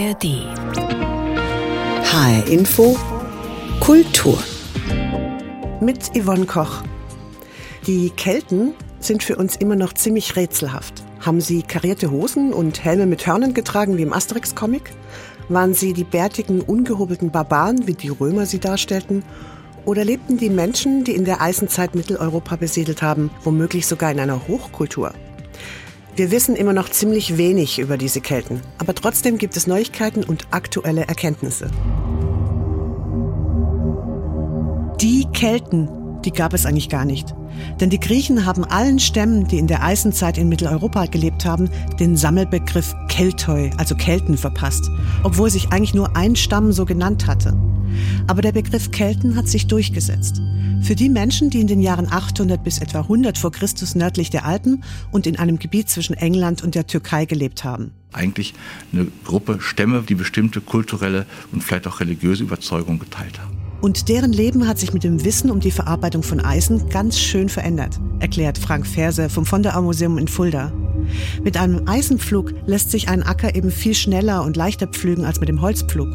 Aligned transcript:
ARD. 0.00 0.46
HR 2.04 2.46
Info 2.46 2.96
Kultur. 3.80 4.38
Mit 5.82 6.16
Yvonne 6.16 6.46
Koch. 6.46 6.82
Die 7.86 8.08
Kelten 8.08 8.72
sind 9.00 9.22
für 9.22 9.36
uns 9.36 9.56
immer 9.56 9.76
noch 9.76 9.92
ziemlich 9.92 10.36
rätselhaft. 10.36 11.02
Haben 11.20 11.42
sie 11.42 11.62
karierte 11.62 12.10
Hosen 12.10 12.54
und 12.54 12.82
Helme 12.82 13.04
mit 13.04 13.26
Hörnern 13.26 13.52
getragen 13.52 13.98
wie 13.98 14.02
im 14.02 14.14
Asterix-Comic? 14.14 14.90
Waren 15.50 15.74
sie 15.74 15.92
die 15.92 16.04
bärtigen, 16.04 16.62
ungehobelten 16.62 17.30
Barbaren, 17.30 17.86
wie 17.86 17.94
die 17.94 18.08
Römer 18.08 18.46
sie 18.46 18.58
darstellten? 18.58 19.22
Oder 19.84 20.06
lebten 20.06 20.38
die 20.38 20.50
Menschen, 20.50 21.04
die 21.04 21.14
in 21.14 21.26
der 21.26 21.42
Eisenzeit 21.42 21.94
Mitteleuropa 21.94 22.56
besiedelt 22.56 23.02
haben, 23.02 23.30
womöglich 23.44 23.86
sogar 23.86 24.10
in 24.10 24.20
einer 24.20 24.48
Hochkultur? 24.48 25.12
Wir 26.20 26.30
wissen 26.30 26.54
immer 26.54 26.74
noch 26.74 26.90
ziemlich 26.90 27.38
wenig 27.38 27.78
über 27.78 27.96
diese 27.96 28.20
Kelten, 28.20 28.60
aber 28.76 28.94
trotzdem 28.94 29.38
gibt 29.38 29.56
es 29.56 29.66
Neuigkeiten 29.66 30.22
und 30.22 30.48
aktuelle 30.50 31.06
Erkenntnisse. 31.08 31.70
Die 35.00 35.26
Kelten, 35.32 35.88
die 36.22 36.30
gab 36.30 36.52
es 36.52 36.66
eigentlich 36.66 36.90
gar 36.90 37.06
nicht. 37.06 37.34
Denn 37.80 37.88
die 37.88 37.98
Griechen 37.98 38.44
haben 38.44 38.66
allen 38.66 38.98
Stämmen, 38.98 39.48
die 39.48 39.56
in 39.56 39.66
der 39.66 39.82
Eisenzeit 39.82 40.36
in 40.36 40.50
Mitteleuropa 40.50 41.06
gelebt 41.06 41.46
haben, 41.46 41.70
den 41.98 42.18
Sammelbegriff 42.18 42.94
Keltoi, 43.08 43.70
also 43.78 43.94
Kelten, 43.94 44.36
verpasst, 44.36 44.90
obwohl 45.22 45.48
sich 45.48 45.72
eigentlich 45.72 45.94
nur 45.94 46.18
ein 46.18 46.36
Stamm 46.36 46.72
so 46.72 46.84
genannt 46.84 47.26
hatte. 47.28 47.56
Aber 48.26 48.42
der 48.42 48.52
Begriff 48.52 48.90
Kelten 48.90 49.36
hat 49.36 49.48
sich 49.48 49.66
durchgesetzt. 49.66 50.40
Für 50.82 50.94
die 50.94 51.08
Menschen, 51.08 51.50
die 51.50 51.60
in 51.60 51.66
den 51.66 51.80
Jahren 51.80 52.06
800 52.10 52.62
bis 52.64 52.78
etwa 52.78 53.00
100 53.00 53.36
vor 53.36 53.52
Christus 53.52 53.94
nördlich 53.94 54.30
der 54.30 54.44
Alpen 54.44 54.82
und 55.10 55.26
in 55.26 55.38
einem 55.38 55.58
Gebiet 55.58 55.90
zwischen 55.90 56.14
England 56.14 56.62
und 56.62 56.74
der 56.74 56.86
Türkei 56.86 57.26
gelebt 57.26 57.64
haben. 57.64 57.92
Eigentlich 58.12 58.54
eine 58.92 59.06
Gruppe 59.24 59.58
Stämme, 59.60 60.02
die 60.08 60.14
bestimmte 60.14 60.60
kulturelle 60.60 61.26
und 61.52 61.62
vielleicht 61.62 61.86
auch 61.86 62.00
religiöse 62.00 62.42
Überzeugungen 62.44 62.98
geteilt 62.98 63.38
haben. 63.40 63.56
Und 63.80 64.08
deren 64.08 64.32
Leben 64.32 64.68
hat 64.68 64.78
sich 64.78 64.92
mit 64.92 65.04
dem 65.04 65.24
Wissen 65.24 65.50
um 65.50 65.60
die 65.60 65.70
Verarbeitung 65.70 66.22
von 66.22 66.40
Eisen 66.40 66.88
ganz 66.90 67.18
schön 67.18 67.48
verändert, 67.48 67.98
erklärt 68.18 68.58
Frank 68.58 68.86
Ferse 68.86 69.30
vom 69.30 69.46
Vonderau 69.46 69.82
Museum 69.82 70.18
in 70.18 70.28
Fulda. 70.28 70.70
Mit 71.42 71.56
einem 71.56 71.88
Eisenpflug 71.88 72.52
lässt 72.66 72.90
sich 72.90 73.08
ein 73.08 73.22
Acker 73.22 73.54
eben 73.54 73.70
viel 73.70 73.94
schneller 73.94 74.44
und 74.44 74.56
leichter 74.56 74.86
pflügen 74.86 75.24
als 75.24 75.40
mit 75.40 75.48
dem 75.48 75.62
Holzpflug. 75.62 76.08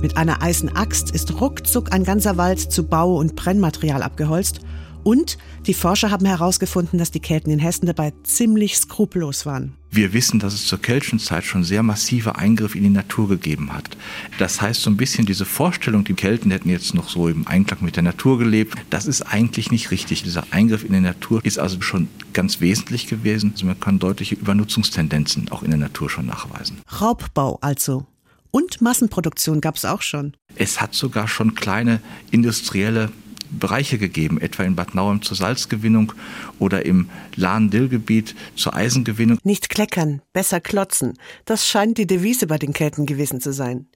Mit 0.00 0.16
einer 0.16 0.42
Eisenaxt 0.42 1.10
ist 1.10 1.40
ruckzuck 1.40 1.92
ein 1.92 2.04
ganzer 2.04 2.36
Wald 2.36 2.60
zu 2.60 2.84
Bau- 2.84 3.16
und 3.16 3.36
Brennmaterial 3.36 4.02
abgeholzt. 4.02 4.60
Und 5.04 5.38
die 5.66 5.74
Forscher 5.74 6.10
haben 6.10 6.26
herausgefunden, 6.26 6.98
dass 6.98 7.10
die 7.10 7.20
Kelten 7.20 7.50
in 7.50 7.58
Hessen 7.58 7.86
dabei 7.86 8.12
ziemlich 8.24 8.76
skrupellos 8.76 9.46
waren. 9.46 9.74
Wir 9.90 10.12
wissen, 10.12 10.38
dass 10.38 10.52
es 10.52 10.66
zur 10.66 10.82
keltischen 10.82 11.18
Zeit 11.18 11.44
schon 11.44 11.64
sehr 11.64 11.82
massive 11.82 12.36
Eingriffe 12.36 12.76
in 12.76 12.84
die 12.84 12.90
Natur 12.90 13.26
gegeben 13.26 13.72
hat. 13.72 13.96
Das 14.38 14.60
heißt, 14.60 14.82
so 14.82 14.90
ein 14.90 14.98
bisschen 14.98 15.24
diese 15.24 15.46
Vorstellung, 15.46 16.04
die 16.04 16.12
Kelten 16.12 16.50
hätten 16.50 16.68
jetzt 16.68 16.94
noch 16.94 17.08
so 17.08 17.28
im 17.28 17.46
Einklang 17.46 17.82
mit 17.82 17.96
der 17.96 18.02
Natur 18.02 18.38
gelebt, 18.38 18.74
das 18.90 19.06
ist 19.06 19.22
eigentlich 19.22 19.70
nicht 19.70 19.90
richtig. 19.90 20.24
Dieser 20.24 20.44
Eingriff 20.50 20.84
in 20.84 20.92
die 20.92 21.00
Natur 21.00 21.40
ist 21.42 21.58
also 21.58 21.80
schon 21.80 22.08
ganz 22.34 22.60
wesentlich 22.60 23.06
gewesen. 23.06 23.52
Also 23.54 23.64
man 23.64 23.80
kann 23.80 23.98
deutliche 23.98 24.34
Übernutzungstendenzen 24.34 25.50
auch 25.50 25.62
in 25.62 25.70
der 25.70 25.80
Natur 25.80 26.10
schon 26.10 26.26
nachweisen. 26.26 26.82
Raubbau 27.00 27.58
also. 27.62 28.06
Und 28.50 28.80
Massenproduktion 28.80 29.60
gab 29.60 29.76
es 29.76 29.84
auch 29.84 30.02
schon. 30.02 30.36
Es 30.56 30.80
hat 30.80 30.94
sogar 30.94 31.28
schon 31.28 31.54
kleine 31.54 32.00
industrielle 32.30 33.10
Bereiche 33.50 33.98
gegeben, 33.98 34.40
etwa 34.40 34.62
in 34.64 34.76
Bad 34.76 34.94
Nauheim 34.94 35.22
zur 35.22 35.36
Salzgewinnung 35.36 36.12
oder 36.58 36.84
im 36.84 37.08
Lahn-Dill-Gebiet 37.36 38.34
zur 38.56 38.74
Eisengewinnung. 38.74 39.38
Nicht 39.42 39.68
kleckern, 39.70 40.22
besser 40.32 40.60
klotzen. 40.60 41.14
Das 41.44 41.66
scheint 41.66 41.98
die 41.98 42.06
Devise 42.06 42.46
bei 42.46 42.58
den 42.58 42.72
Kelten 42.72 43.06
gewesen 43.06 43.40
zu 43.40 43.52
sein. 43.52 43.86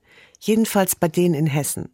Jedenfalls 0.40 0.96
bei 0.96 1.08
denen 1.08 1.34
in 1.34 1.46
Hessen. 1.46 1.90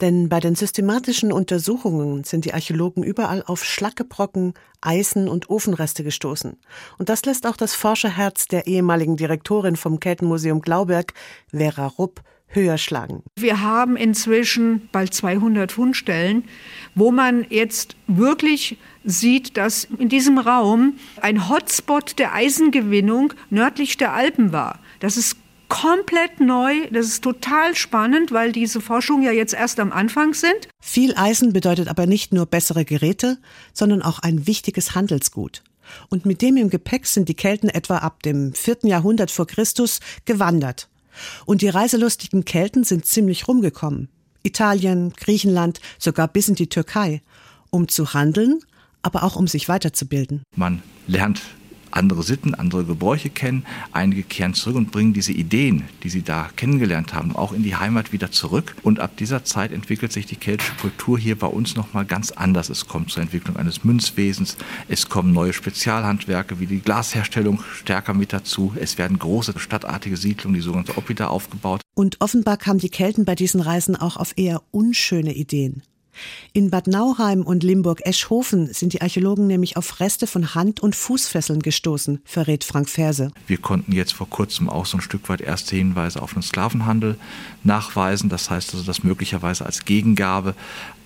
Denn 0.00 0.28
bei 0.28 0.40
den 0.40 0.54
systematischen 0.54 1.32
Untersuchungen 1.32 2.24
sind 2.24 2.44
die 2.44 2.54
Archäologen 2.54 3.02
überall 3.02 3.42
auf 3.46 3.64
Schlackebrocken, 3.64 4.54
Eisen 4.80 5.28
und 5.28 5.50
Ofenreste 5.50 6.04
gestoßen. 6.04 6.56
Und 6.98 7.08
das 7.08 7.24
lässt 7.24 7.46
auch 7.46 7.56
das 7.56 7.74
Forscherherz 7.74 8.46
der 8.46 8.66
ehemaligen 8.66 9.16
Direktorin 9.16 9.76
vom 9.76 10.00
Keltenmuseum 10.00 10.60
Glauberg, 10.60 11.14
Vera 11.52 11.86
Rupp, 11.86 12.22
höher 12.48 12.78
schlagen. 12.78 13.22
Wir 13.36 13.60
haben 13.60 13.96
inzwischen 13.96 14.88
bald 14.90 15.12
200 15.12 15.70
Fundstellen, 15.70 16.44
wo 16.94 17.10
man 17.10 17.46
jetzt 17.50 17.96
wirklich 18.06 18.78
sieht, 19.04 19.56
dass 19.56 19.84
in 19.98 20.08
diesem 20.08 20.38
Raum 20.38 20.94
ein 21.20 21.48
Hotspot 21.48 22.18
der 22.18 22.34
Eisengewinnung 22.34 23.34
nördlich 23.50 23.96
der 23.96 24.14
Alpen 24.14 24.52
war. 24.52 24.80
Das 25.00 25.16
ist 25.16 25.36
komplett 25.68 26.40
neu. 26.40 26.88
Das 26.90 27.06
ist 27.06 27.22
total 27.22 27.74
spannend, 27.76 28.32
weil 28.32 28.52
diese 28.52 28.80
Forschungen 28.80 29.22
ja 29.22 29.32
jetzt 29.32 29.54
erst 29.54 29.80
am 29.80 29.92
Anfang 29.92 30.34
sind. 30.34 30.68
Viel 30.80 31.14
Eisen 31.16 31.52
bedeutet 31.52 31.88
aber 31.88 32.06
nicht 32.06 32.32
nur 32.32 32.46
bessere 32.46 32.84
Geräte, 32.84 33.38
sondern 33.72 34.02
auch 34.02 34.18
ein 34.18 34.46
wichtiges 34.46 34.94
Handelsgut. 34.94 35.62
Und 36.08 36.26
mit 36.26 36.42
dem 36.42 36.56
im 36.56 36.70
Gepäck 36.70 37.06
sind 37.06 37.28
die 37.28 37.34
Kelten 37.34 37.68
etwa 37.68 37.98
ab 37.98 38.22
dem 38.22 38.52
vierten 38.52 38.86
Jahrhundert 38.86 39.30
vor 39.30 39.46
Christus 39.46 40.00
gewandert. 40.24 40.88
Und 41.46 41.62
die 41.62 41.68
reiselustigen 41.68 42.44
Kelten 42.44 42.84
sind 42.84 43.06
ziemlich 43.06 43.48
rumgekommen. 43.48 44.08
Italien, 44.42 45.12
Griechenland, 45.16 45.80
sogar 45.98 46.28
bis 46.28 46.48
in 46.48 46.54
die 46.54 46.68
Türkei, 46.68 47.22
um 47.70 47.88
zu 47.88 48.14
handeln, 48.14 48.60
aber 49.02 49.24
auch 49.24 49.36
um 49.36 49.46
sich 49.46 49.68
weiterzubilden. 49.68 50.42
Man 50.56 50.82
lernt 51.06 51.42
andere 51.90 52.22
Sitten, 52.22 52.54
andere 52.54 52.84
Gebräuche 52.84 53.30
kennen. 53.30 53.64
Einige 53.92 54.22
kehren 54.22 54.54
zurück 54.54 54.76
und 54.76 54.92
bringen 54.92 55.12
diese 55.12 55.32
Ideen, 55.32 55.84
die 56.02 56.10
sie 56.10 56.22
da 56.22 56.50
kennengelernt 56.56 57.14
haben, 57.14 57.34
auch 57.34 57.52
in 57.52 57.62
die 57.62 57.76
Heimat 57.76 58.12
wieder 58.12 58.30
zurück. 58.30 58.74
Und 58.82 59.00
ab 59.00 59.16
dieser 59.16 59.44
Zeit 59.44 59.72
entwickelt 59.72 60.12
sich 60.12 60.26
die 60.26 60.36
keltische 60.36 60.74
Kultur 60.74 61.18
hier 61.18 61.38
bei 61.38 61.46
uns 61.46 61.76
nochmal 61.76 62.04
ganz 62.04 62.30
anders. 62.30 62.68
Es 62.68 62.86
kommt 62.86 63.10
zur 63.10 63.22
Entwicklung 63.22 63.56
eines 63.56 63.84
Münzwesens, 63.84 64.56
es 64.88 65.08
kommen 65.08 65.32
neue 65.32 65.52
Spezialhandwerke 65.52 66.60
wie 66.60 66.66
die 66.66 66.80
Glasherstellung 66.80 67.60
stärker 67.74 68.14
mit 68.14 68.32
dazu. 68.32 68.72
Es 68.78 68.98
werden 68.98 69.18
große 69.18 69.54
stadtartige 69.58 70.16
Siedlungen, 70.16 70.54
die 70.54 70.60
sogenannte 70.60 70.96
Oppida, 70.96 71.28
aufgebaut. 71.28 71.80
Und 71.94 72.20
offenbar 72.20 72.56
kamen 72.56 72.78
die 72.78 72.90
Kelten 72.90 73.24
bei 73.24 73.34
diesen 73.34 73.60
Reisen 73.60 73.96
auch 73.96 74.16
auf 74.16 74.34
eher 74.36 74.62
unschöne 74.70 75.34
Ideen. 75.34 75.82
In 76.52 76.70
Bad 76.70 76.86
Nauheim 76.86 77.42
und 77.42 77.62
Limburg-Eschhofen 77.62 78.72
sind 78.72 78.92
die 78.92 79.02
Archäologen 79.02 79.46
nämlich 79.46 79.76
auf 79.76 80.00
Reste 80.00 80.26
von 80.26 80.54
Hand- 80.54 80.80
und 80.80 80.96
Fußfesseln 80.96 81.60
gestoßen, 81.60 82.20
verrät 82.24 82.64
Frank 82.64 82.88
Ferse. 82.88 83.30
Wir 83.46 83.58
konnten 83.58 83.92
jetzt 83.92 84.12
vor 84.14 84.28
kurzem 84.28 84.68
auch 84.68 84.86
so 84.86 84.98
ein 84.98 85.00
Stück 85.00 85.28
weit 85.28 85.40
erste 85.40 85.76
Hinweise 85.76 86.22
auf 86.22 86.32
den 86.34 86.42
Sklavenhandel 86.42 87.16
nachweisen. 87.64 88.28
Das 88.28 88.50
heißt 88.50 88.74
also, 88.74 88.84
dass 88.84 89.04
möglicherweise 89.04 89.66
als 89.66 89.84
Gegengabe 89.84 90.54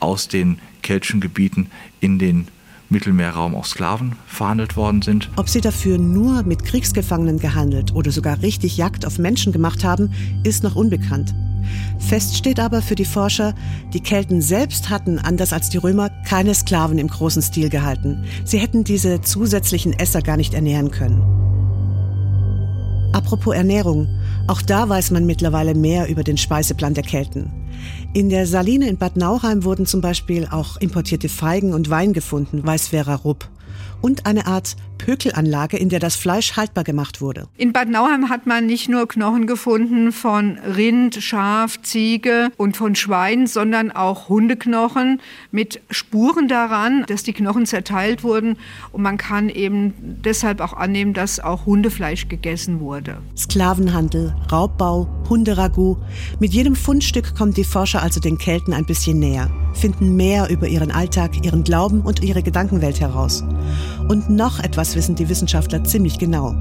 aus 0.00 0.28
den 0.28 0.58
keltischen 0.82 1.20
Gebieten 1.20 1.70
in 2.00 2.18
den 2.18 2.48
Mittelmeerraum 2.92 3.54
auch 3.54 3.64
Sklaven 3.64 4.16
verhandelt 4.26 4.76
worden 4.76 5.02
sind. 5.02 5.30
Ob 5.36 5.48
sie 5.48 5.60
dafür 5.60 5.98
nur 5.98 6.42
mit 6.44 6.64
Kriegsgefangenen 6.64 7.38
gehandelt 7.38 7.94
oder 7.94 8.12
sogar 8.12 8.42
richtig 8.42 8.76
Jagd 8.76 9.06
auf 9.06 9.18
Menschen 9.18 9.52
gemacht 9.52 9.82
haben, 9.82 10.12
ist 10.44 10.62
noch 10.62 10.76
unbekannt. 10.76 11.34
Fest 11.98 12.36
steht 12.36 12.60
aber 12.60 12.82
für 12.82 12.94
die 12.94 13.04
Forscher, 13.04 13.54
die 13.92 14.00
Kelten 14.00 14.42
selbst 14.42 14.90
hatten, 14.90 15.18
anders 15.18 15.52
als 15.52 15.68
die 15.68 15.78
Römer, 15.78 16.10
keine 16.26 16.54
Sklaven 16.54 16.98
im 16.98 17.08
großen 17.08 17.42
Stil 17.42 17.68
gehalten. 17.68 18.24
Sie 18.44 18.58
hätten 18.58 18.84
diese 18.84 19.20
zusätzlichen 19.20 19.92
Esser 19.92 20.22
gar 20.22 20.36
nicht 20.36 20.54
ernähren 20.54 20.90
können. 20.90 21.22
Apropos 23.12 23.54
Ernährung, 23.54 24.08
auch 24.46 24.62
da 24.62 24.88
weiß 24.88 25.10
man 25.10 25.26
mittlerweile 25.26 25.74
mehr 25.74 26.08
über 26.08 26.24
den 26.24 26.38
Speiseplan 26.38 26.94
der 26.94 27.04
Kelten. 27.04 27.52
In 28.14 28.30
der 28.30 28.46
Saline 28.46 28.88
in 28.88 28.96
Bad 28.96 29.16
Nauheim 29.16 29.64
wurden 29.64 29.86
zum 29.86 30.00
Beispiel 30.00 30.46
auch 30.50 30.76
importierte 30.78 31.28
Feigen 31.28 31.74
und 31.74 31.90
Wein 31.90 32.12
gefunden, 32.12 32.64
weiß 32.64 32.88
Vera 32.88 33.14
Rupp 33.16 33.48
und 34.02 34.26
eine 34.26 34.46
Art 34.46 34.76
Pökelanlage, 35.04 35.76
in 35.76 35.88
der 35.88 35.98
das 35.98 36.14
Fleisch 36.14 36.56
haltbar 36.56 36.84
gemacht 36.84 37.20
wurde. 37.20 37.48
In 37.56 37.72
Bad 37.72 37.88
Nauheim 37.88 38.28
hat 38.28 38.46
man 38.46 38.66
nicht 38.66 38.88
nur 38.88 39.08
Knochen 39.08 39.46
gefunden 39.46 40.12
von 40.12 40.58
Rind, 40.58 41.16
Schaf, 41.16 41.80
Ziege 41.82 42.50
und 42.56 42.76
von 42.76 42.94
Schwein, 42.94 43.46
sondern 43.46 43.90
auch 43.90 44.28
Hundeknochen 44.28 45.20
mit 45.50 45.80
Spuren 45.90 46.46
daran, 46.46 47.04
dass 47.08 47.24
die 47.24 47.32
Knochen 47.32 47.66
zerteilt 47.66 48.22
wurden. 48.22 48.56
Und 48.92 49.02
man 49.02 49.16
kann 49.16 49.48
eben 49.48 49.94
deshalb 50.24 50.60
auch 50.60 50.72
annehmen, 50.72 51.14
dass 51.14 51.40
auch 51.40 51.66
Hundefleisch 51.66 52.28
gegessen 52.28 52.80
wurde. 52.80 53.18
Sklavenhandel, 53.36 54.34
Raubbau, 54.52 55.08
Hunderagout. 55.28 55.98
Mit 56.38 56.52
jedem 56.52 56.76
Fundstück 56.76 57.34
kommen 57.34 57.54
die 57.54 57.64
Forscher 57.64 58.02
also 58.02 58.20
den 58.20 58.38
Kelten 58.38 58.72
ein 58.72 58.86
bisschen 58.86 59.18
näher, 59.18 59.50
finden 59.74 60.14
mehr 60.14 60.48
über 60.50 60.68
ihren 60.68 60.92
Alltag, 60.92 61.44
ihren 61.44 61.64
Glauben 61.64 62.02
und 62.02 62.22
ihre 62.22 62.42
Gedankenwelt 62.42 63.00
heraus. 63.00 63.42
Und 64.08 64.30
noch 64.30 64.58
etwas 64.60 64.96
wissen 64.96 65.14
die 65.14 65.28
Wissenschaftler 65.28 65.84
ziemlich 65.84 66.18
genau. 66.18 66.54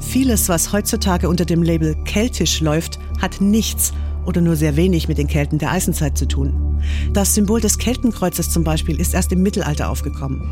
Vieles, 0.00 0.48
was 0.48 0.72
heutzutage 0.72 1.28
unter 1.28 1.44
dem 1.44 1.62
Label 1.62 1.94
keltisch 2.04 2.60
läuft, 2.60 2.98
hat 3.20 3.40
nichts 3.40 3.92
oder 4.24 4.40
nur 4.40 4.56
sehr 4.56 4.76
wenig 4.76 5.08
mit 5.08 5.18
den 5.18 5.26
Kelten 5.26 5.58
der 5.58 5.72
Eisenzeit 5.72 6.16
zu 6.16 6.28
tun. 6.28 6.68
Das 7.12 7.34
Symbol 7.34 7.60
des 7.60 7.78
Keltenkreuzes 7.78 8.50
zum 8.50 8.62
Beispiel 8.62 9.00
ist 9.00 9.14
erst 9.14 9.32
im 9.32 9.42
Mittelalter 9.42 9.88
aufgekommen. 9.90 10.42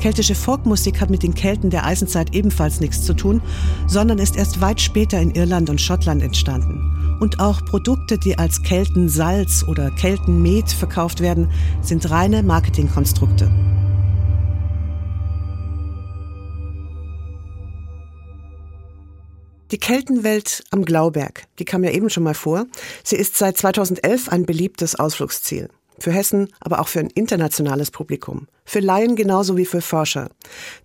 Keltische 0.00 0.34
Folkmusik 0.34 1.00
hat 1.00 1.10
mit 1.10 1.22
den 1.22 1.34
Kelten 1.34 1.70
der 1.70 1.84
Eisenzeit 1.84 2.34
ebenfalls 2.34 2.80
nichts 2.80 3.02
zu 3.02 3.14
tun, 3.14 3.40
sondern 3.86 4.18
ist 4.18 4.36
erst 4.36 4.60
weit 4.60 4.80
später 4.80 5.20
in 5.20 5.30
Irland 5.30 5.70
und 5.70 5.80
Schottland 5.80 6.22
entstanden. 6.22 7.16
Und 7.20 7.40
auch 7.40 7.64
Produkte, 7.64 8.18
die 8.18 8.38
als 8.38 8.62
Keltensalz 8.62 9.64
oder 9.66 9.90
Keltenmet 9.90 10.70
verkauft 10.70 11.20
werden, 11.20 11.48
sind 11.80 12.10
reine 12.10 12.42
Marketingkonstrukte. 12.42 13.50
Die 19.72 19.78
Keltenwelt 19.78 20.62
am 20.70 20.84
Glauberg, 20.84 21.42
die 21.58 21.64
kam 21.64 21.82
ja 21.82 21.90
eben 21.90 22.08
schon 22.08 22.22
mal 22.22 22.34
vor. 22.34 22.66
Sie 23.02 23.16
ist 23.16 23.36
seit 23.36 23.56
2011 23.56 24.28
ein 24.28 24.46
beliebtes 24.46 24.94
Ausflugsziel. 24.94 25.68
Für 25.98 26.12
Hessen, 26.12 26.52
aber 26.60 26.80
auch 26.80 26.86
für 26.86 27.00
ein 27.00 27.10
internationales 27.10 27.90
Publikum. 27.90 28.46
Für 28.64 28.78
Laien 28.78 29.16
genauso 29.16 29.56
wie 29.56 29.66
für 29.66 29.80
Forscher. 29.80 30.30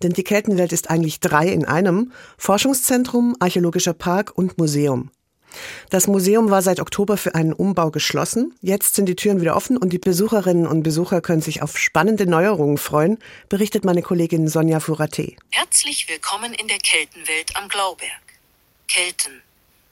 Denn 0.02 0.14
die 0.14 0.24
Keltenwelt 0.24 0.72
ist 0.72 0.90
eigentlich 0.90 1.20
drei 1.20 1.46
in 1.46 1.64
einem. 1.64 2.10
Forschungszentrum, 2.38 3.36
archäologischer 3.38 3.92
Park 3.92 4.32
und 4.34 4.58
Museum. 4.58 5.10
Das 5.90 6.08
Museum 6.08 6.50
war 6.50 6.62
seit 6.62 6.80
Oktober 6.80 7.16
für 7.16 7.36
einen 7.36 7.52
Umbau 7.52 7.90
geschlossen. 7.90 8.54
Jetzt 8.62 8.96
sind 8.96 9.06
die 9.06 9.16
Türen 9.16 9.40
wieder 9.40 9.54
offen 9.54 9.76
und 9.76 9.92
die 9.92 9.98
Besucherinnen 9.98 10.66
und 10.66 10.82
Besucher 10.82 11.20
können 11.20 11.42
sich 11.42 11.62
auf 11.62 11.78
spannende 11.78 12.26
Neuerungen 12.26 12.78
freuen, 12.78 13.18
berichtet 13.48 13.84
meine 13.84 14.02
Kollegin 14.02 14.48
Sonja 14.48 14.80
Furate. 14.80 15.34
Herzlich 15.50 16.08
willkommen 16.08 16.52
in 16.54 16.66
der 16.66 16.78
Keltenwelt 16.78 17.54
am 17.54 17.68
Glauberg. 17.68 18.21
Kelten. 18.92 19.40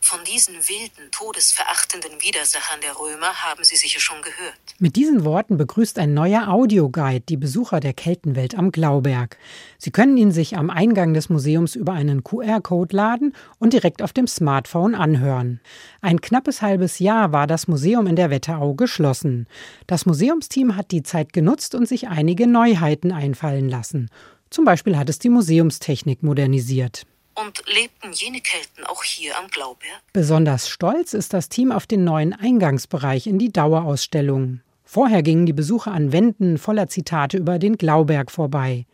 Von 0.02 0.19
diesen 0.25 0.56
wilden, 0.56 1.11
todesverachtenden 1.11 2.20
Widersachern 2.20 2.81
der 2.82 2.99
Römer 2.99 3.32
haben 3.44 3.64
Sie 3.64 3.76
sicher 3.76 3.99
schon 3.99 4.20
gehört. 4.20 4.61
Mit 4.79 4.97
diesen 4.97 5.25
Worten 5.25 5.56
begrüßt 5.56 5.99
ein 5.99 6.12
neuer 6.12 6.49
Audioguide 6.49 7.25
die 7.26 7.38
Besucher 7.38 7.81
der 7.81 7.94
Keltenwelt 7.94 8.55
am 8.55 8.73
Glauberg. 8.73 9.38
Sie 9.79 9.91
können 9.91 10.19
ihn 10.19 10.32
sich 10.32 10.58
am 10.58 10.69
Eingang 10.69 11.14
des 11.14 11.31
Museums 11.31 11.76
über 11.76 11.94
einen 11.94 12.25
QR-Code 12.25 12.94
laden 12.94 13.35
und 13.58 13.73
direkt 13.73 14.02
auf 14.02 14.12
dem 14.12 14.26
Smartphone 14.26 14.94
anhören. 14.94 15.61
Ein 16.02 16.20
knappes 16.20 16.61
halbes 16.61 16.99
Jahr 16.99 17.32
war 17.32 17.47
das 17.47 17.69
Museum 17.69 18.06
in 18.06 18.17
der 18.17 18.29
Wetterau 18.29 18.75
geschlossen. 18.75 19.47
Das 19.87 20.05
Museumsteam 20.05 20.76
hat 20.76 20.91
die 20.91 21.05
Zeit 21.05 21.32
genutzt 21.32 21.75
und 21.75 21.88
sich 21.88 22.08
einige 22.08 22.47
Neuheiten 22.47 23.12
einfallen 23.12 23.70
lassen. 23.70 24.11
Zum 24.50 24.67
Beispiel 24.67 24.99
hat 24.99 25.08
es 25.08 25.19
die 25.19 25.31
Museumstechnik 25.31 26.23
modernisiert. 26.23 27.06
Und 27.35 27.62
lebten 27.67 28.12
jene 28.12 28.41
Kelten 28.41 28.85
auch 28.85 29.03
hier 29.03 29.38
am 29.38 29.49
Glauberg? 29.49 30.03
Besonders 30.12 30.69
stolz 30.69 31.15
ist 31.15 31.32
das 31.32 31.49
Team 31.49 31.73
auf 31.73 31.87
den 31.87 32.05
neuen 32.05 32.32
Eingangsbereich 32.32 33.27
in 33.27 33.38
die 33.38 33.53
Dauerausstellung. 33.53 34.61
Vorher 34.85 35.23
gingen 35.23 35.47
die 35.47 35.53
Besucher 35.53 35.93
an 35.93 36.12
Wänden 36.12 36.59
voller 36.59 36.88
Zitate 36.88 37.37
über 37.37 37.59
den 37.59 37.79
Glauberg 37.79 38.31
vorbei. 38.31 38.87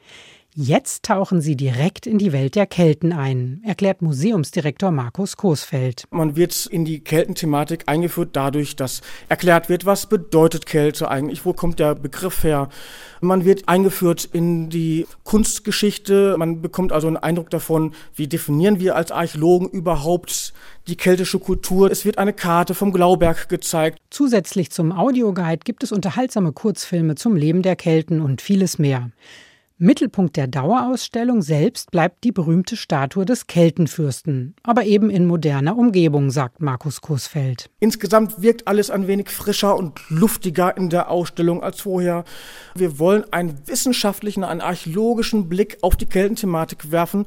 Jetzt 0.58 1.02
tauchen 1.02 1.42
sie 1.42 1.54
direkt 1.54 2.06
in 2.06 2.16
die 2.16 2.32
Welt 2.32 2.54
der 2.54 2.64
Kelten 2.64 3.12
ein, 3.12 3.60
erklärt 3.62 4.00
Museumsdirektor 4.00 4.90
Markus 4.90 5.36
Coesfeld. 5.36 6.04
Man 6.10 6.34
wird 6.34 6.64
in 6.64 6.86
die 6.86 7.00
Keltenthematik 7.00 7.82
eingeführt 7.84 8.30
dadurch, 8.32 8.74
dass 8.74 9.02
erklärt 9.28 9.68
wird, 9.68 9.84
was 9.84 10.06
bedeutet 10.06 10.64
Kälte 10.64 11.10
eigentlich, 11.10 11.44
wo 11.44 11.52
kommt 11.52 11.78
der 11.78 11.94
Begriff 11.94 12.42
her. 12.42 12.70
Man 13.20 13.44
wird 13.44 13.68
eingeführt 13.68 14.30
in 14.32 14.70
die 14.70 15.06
Kunstgeschichte, 15.24 16.36
man 16.38 16.62
bekommt 16.62 16.90
also 16.90 17.06
einen 17.06 17.18
Eindruck 17.18 17.50
davon, 17.50 17.92
wie 18.14 18.26
definieren 18.26 18.80
wir 18.80 18.96
als 18.96 19.12
Archäologen 19.12 19.68
überhaupt 19.68 20.54
die 20.88 20.96
keltische 20.96 21.38
Kultur. 21.38 21.90
Es 21.90 22.06
wird 22.06 22.16
eine 22.16 22.32
Karte 22.32 22.72
vom 22.74 22.94
Glauberg 22.94 23.50
gezeigt. 23.50 23.98
Zusätzlich 24.08 24.70
zum 24.70 24.92
Audioguide 24.92 25.64
gibt 25.64 25.82
es 25.82 25.92
unterhaltsame 25.92 26.52
Kurzfilme 26.52 27.14
zum 27.14 27.36
Leben 27.36 27.60
der 27.60 27.76
Kelten 27.76 28.22
und 28.22 28.40
vieles 28.40 28.78
mehr. 28.78 29.10
Mittelpunkt 29.78 30.38
der 30.38 30.46
Dauerausstellung 30.46 31.42
selbst 31.42 31.90
bleibt 31.90 32.24
die 32.24 32.32
berühmte 32.32 32.78
Statue 32.78 33.26
des 33.26 33.46
Keltenfürsten, 33.46 34.54
aber 34.62 34.84
eben 34.84 35.10
in 35.10 35.26
moderner 35.26 35.76
Umgebung, 35.76 36.30
sagt 36.30 36.62
Markus 36.62 37.02
Kursfeld. 37.02 37.68
Insgesamt 37.78 38.40
wirkt 38.40 38.68
alles 38.68 38.90
ein 38.90 39.06
wenig 39.06 39.28
frischer 39.28 39.76
und 39.76 40.00
luftiger 40.08 40.74
in 40.78 40.88
der 40.88 41.10
Ausstellung 41.10 41.62
als 41.62 41.82
vorher. 41.82 42.24
Wir 42.74 42.98
wollen 42.98 43.30
einen 43.34 43.68
wissenschaftlichen, 43.68 44.44
einen 44.44 44.62
archäologischen 44.62 45.50
Blick 45.50 45.76
auf 45.82 45.94
die 45.94 46.06
Keltenthematik 46.06 46.90
werfen 46.90 47.26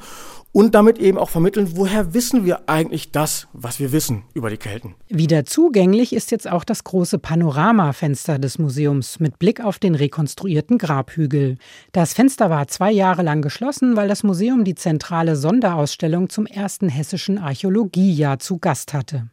und 0.52 0.74
damit 0.74 0.98
eben 0.98 1.18
auch 1.18 1.30
vermitteln, 1.30 1.74
woher 1.76 2.14
wissen 2.14 2.46
wir 2.46 2.68
eigentlich 2.68 3.12
das, 3.12 3.48
was 3.54 3.80
wir 3.80 3.92
wissen 3.92 4.24
über 4.34 4.50
die 4.50 4.58
Kelten. 4.58 4.96
Wieder 5.08 5.46
zugänglich 5.46 6.14
ist 6.14 6.32
jetzt 6.32 6.50
auch 6.50 6.64
das 6.64 6.84
große 6.84 7.20
Panoramafenster 7.20 8.40
des 8.40 8.58
Museums 8.58 9.20
mit 9.20 9.38
Blick 9.38 9.64
auf 9.64 9.80
den 9.80 9.96
rekonstruierten 9.96 10.78
Grabhügel. 10.78 11.58
Das 11.92 12.14
Fenster 12.14 12.50
war 12.50 12.68
zwei 12.68 12.92
Jahre 12.92 13.22
lang 13.22 13.42
geschlossen, 13.42 13.96
weil 13.96 14.08
das 14.08 14.24
Museum 14.24 14.64
die 14.64 14.76
zentrale 14.76 15.36
Sonderausstellung 15.36 16.30
zum 16.30 16.46
ersten 16.46 16.90
hessischen 16.90 17.38
Archäologiejahr 17.38 18.40
zu 18.40 18.58
Gast 18.58 18.94
hatte. 18.94 19.30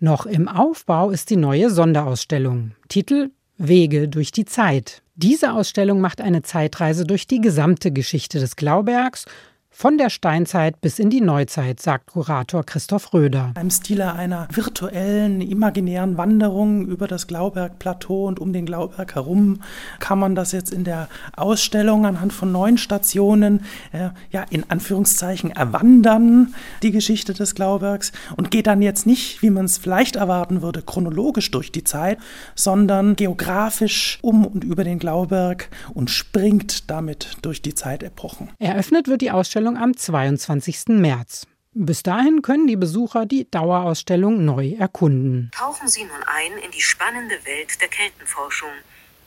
Noch 0.00 0.26
im 0.26 0.48
Aufbau 0.48 1.10
ist 1.10 1.30
die 1.30 1.36
neue 1.36 1.70
Sonderausstellung. 1.70 2.72
Titel 2.88 3.30
Wege 3.56 4.08
durch 4.08 4.32
die 4.32 4.44
Zeit. 4.44 5.02
Diese 5.14 5.52
Ausstellung 5.52 6.00
macht 6.00 6.20
eine 6.20 6.42
Zeitreise 6.42 7.04
durch 7.04 7.26
die 7.26 7.40
gesamte 7.40 7.92
Geschichte 7.92 8.40
des 8.40 8.56
Glaubergs 8.56 9.26
von 9.74 9.96
der 9.96 10.10
Steinzeit 10.10 10.80
bis 10.82 10.98
in 10.98 11.08
die 11.08 11.22
Neuzeit, 11.22 11.80
sagt 11.80 12.12
Kurator 12.12 12.62
Christoph 12.62 13.14
Röder. 13.14 13.54
Im 13.58 13.70
Stile 13.70 14.12
einer 14.12 14.46
virtuellen, 14.52 15.40
imaginären 15.40 16.18
Wanderung 16.18 16.86
über 16.86 17.08
das 17.08 17.26
Glaubergplateau 17.26 18.26
und 18.26 18.38
um 18.38 18.52
den 18.52 18.66
Glauberg 18.66 19.14
herum 19.14 19.62
kann 19.98 20.18
man 20.18 20.34
das 20.34 20.52
jetzt 20.52 20.72
in 20.72 20.84
der 20.84 21.08
Ausstellung 21.34 22.04
anhand 22.04 22.34
von 22.34 22.52
neun 22.52 22.76
Stationen, 22.76 23.64
äh, 23.92 24.10
ja, 24.30 24.44
in 24.50 24.68
Anführungszeichen 24.68 25.50
erwandern, 25.50 26.54
die 26.82 26.92
Geschichte 26.92 27.32
des 27.32 27.54
Glaubergs 27.54 28.12
und 28.36 28.50
geht 28.50 28.66
dann 28.66 28.82
jetzt 28.82 29.06
nicht, 29.06 29.40
wie 29.40 29.50
man 29.50 29.64
es 29.64 29.78
vielleicht 29.78 30.16
erwarten 30.16 30.60
würde, 30.60 30.82
chronologisch 30.82 31.50
durch 31.50 31.72
die 31.72 31.82
Zeit, 31.82 32.18
sondern 32.54 33.16
geografisch 33.16 34.18
um 34.20 34.44
und 34.46 34.64
über 34.64 34.84
den 34.84 34.98
Glauberg 34.98 35.70
und 35.94 36.10
springt 36.10 36.90
damit 36.90 37.38
durch 37.40 37.62
die 37.62 37.74
Zeitepochen. 37.74 38.50
Eröffnet 38.58 39.08
wird 39.08 39.22
die 39.22 39.30
Ausstellung 39.30 39.61
Ausstellung 39.62 39.76
am 39.76 39.96
22. 39.96 40.88
März. 40.88 41.46
Bis 41.72 42.02
dahin 42.02 42.42
können 42.42 42.66
die 42.66 42.74
Besucher 42.74 43.26
die 43.26 43.48
Dauerausstellung 43.48 44.44
neu 44.44 44.72
erkunden. 44.72 45.52
Tauchen 45.56 45.86
Sie 45.86 46.02
nun 46.02 46.22
ein 46.26 46.58
in 46.64 46.72
die 46.72 46.80
spannende 46.80 47.36
Welt 47.44 47.80
der 47.80 47.86
Keltenforschung 47.86 48.72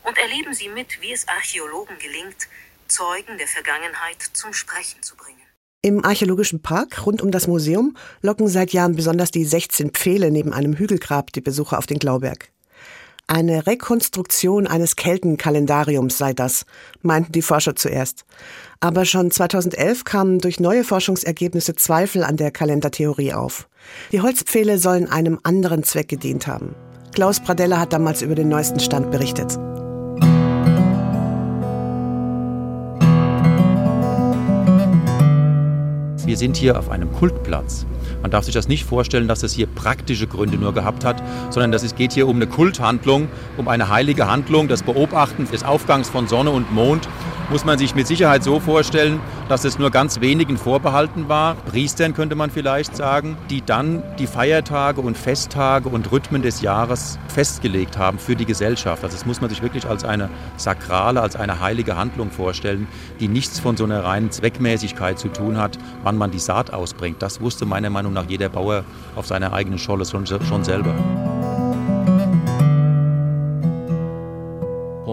und 0.04 0.18
erleben 0.18 0.54
Sie 0.54 0.68
mit, 0.68 1.02
wie 1.02 1.14
es 1.14 1.26
Archäologen 1.30 1.96
gelingt, 2.00 2.50
Zeugen 2.90 3.38
der 3.38 3.48
Vergangenheit 3.48 4.22
zum 4.34 4.52
Sprechen 4.52 5.02
zu 5.02 5.16
bringen. 5.16 5.40
Im 5.82 6.04
archäologischen 6.04 6.62
Park 6.62 7.06
rund 7.06 7.22
um 7.22 7.31
das 7.31 7.48
Museum 7.48 7.96
locken 8.22 8.50
seit 8.50 8.74
Jahren 8.74 8.98
besonders 8.98 9.31
die 9.31 9.46
16 9.46 9.92
Pfähle 9.92 10.31
neben 10.31 10.52
einem 10.52 10.76
Hügelgrab 10.76 11.31
die 11.31 11.42
Besucher 11.42 11.78
auf 11.78 11.86
den 11.86 12.00
Glauberg. 12.00 12.52
Eine 13.28 13.66
Rekonstruktion 13.66 14.68
eines 14.68 14.96
Keltenkalendariums 14.96 16.18
sei 16.18 16.34
das, 16.34 16.66
meinten 17.02 17.32
die 17.32 17.42
Forscher 17.42 17.76
zuerst. 17.76 18.24
Aber 18.80 19.04
schon 19.06 19.32
2011 19.32 20.04
kamen 20.04 20.38
durch 20.38 20.60
neue 20.60 20.84
Forschungsergebnisse 20.84 21.76
Zweifel 21.76 22.24
an 22.24 22.38
der 22.38 22.52
Kalendertheorie 22.52 23.34
auf. 23.34 23.68
Die 24.12 24.22
Holzpfähle 24.22 24.78
sollen 24.78 25.10
einem 25.10 25.40
anderen 25.42 25.84
Zweck 25.84 26.08
gedient 26.08 26.46
haben. 26.46 26.76
Klaus 27.14 27.40
Pradella 27.40 27.80
hat 27.80 27.94
damals 27.94 28.22
über 28.22 28.36
den 28.36 28.50
neuesten 28.50 28.80
Stand 28.80 29.10
berichtet. 29.10 29.58
Wir 36.26 36.38
sind 36.38 36.58
hier 36.58 36.80
auf 36.80 36.90
einem 36.90 37.12
Kultplatz. 37.14 37.86
Man 38.24 38.32
darf 38.32 38.46
sich 38.46 38.54
das 38.54 38.68
nicht 38.68 38.84
vorstellen, 38.84 39.28
dass 39.28 39.44
es 39.44 39.54
hier 39.54 39.68
praktische 39.68 40.26
Gründe 40.26 40.58
nur 40.58 40.74
gehabt 40.74 41.06
hat, 41.06 41.22
sondern 41.52 41.72
dass 41.72 41.84
es 41.84 41.96
geht 41.96 42.14
hier 42.14 42.28
um 42.28 42.38
eine 42.38 42.48
Kulthandlung, 42.48 43.28
um 43.58 43.68
eine 43.68 43.90
heilige 43.90 44.28
Handlung, 44.28 44.68
das 44.68 44.82
Beobachten 44.82 45.48
des 45.52 45.64
Aufgangs 45.64 46.10
von 46.10 46.28
Sonne 46.28 46.50
und 46.50 46.74
Mond 46.74 47.08
muss 47.49 47.64
man 47.64 47.78
sich 47.78 47.94
mit 47.94 48.07
Sicherheit 48.07 48.44
so 48.44 48.59
vorstellen, 48.59 49.19
dass 49.49 49.66
es 49.66 49.78
nur 49.78 49.92
ganz 49.92 50.19
wenigen 50.19 50.57
vorbehalten 50.57 51.30
war, 51.30 51.56
Priestern 51.56 52.14
könnte 52.14 52.35
man 52.35 52.49
vielleicht 52.49 52.95
sagen, 52.95 53.37
die 53.49 53.61
dann 53.61 54.04
die 54.18 54.28
Feiertage 54.28 55.02
und 55.02 55.18
Festtage 55.18 55.90
und 55.90 56.11
Rhythmen 56.11 56.42
des 56.42 56.61
Jahres 56.61 57.19
festgelegt 57.28 57.97
haben 57.97 58.18
für 58.18 58.35
die 58.35 58.45
Gesellschaft. 58.45 59.04
Also 59.04 59.16
das 59.16 59.25
muss 59.25 59.42
man 59.42 59.49
sich 59.49 59.61
wirklich 59.61 59.85
als 59.85 60.04
eine 60.04 60.30
sakrale, 60.57 61.21
als 61.21 61.35
eine 61.35 61.59
heilige 61.59 61.95
Handlung 61.95 62.31
vorstellen, 62.31 62.87
die 63.19 63.28
nichts 63.28 63.59
von 63.59 63.78
so 63.78 63.83
einer 63.83 64.04
reinen 64.04 64.31
Zweckmäßigkeit 64.31 65.19
zu 65.19 65.28
tun 65.28 65.57
hat, 65.57 65.78
wann 66.04 66.18
man 66.18 66.31
die 66.31 66.40
Saat 66.40 66.73
ausbringt. 66.73 67.21
Das 67.21 67.42
wusste 67.42 67.66
meiner 67.66 67.90
Meinung 67.90 68.14
nach 68.14 68.25
jeder 68.28 68.49
Bauer 68.49 68.83
auf 69.16 69.28
seiner 69.28 69.54
eigenen 69.54 69.80
Scholle 69.80 70.06
schon, 70.06 70.25
schon 70.25 70.64
selber. 70.64 70.95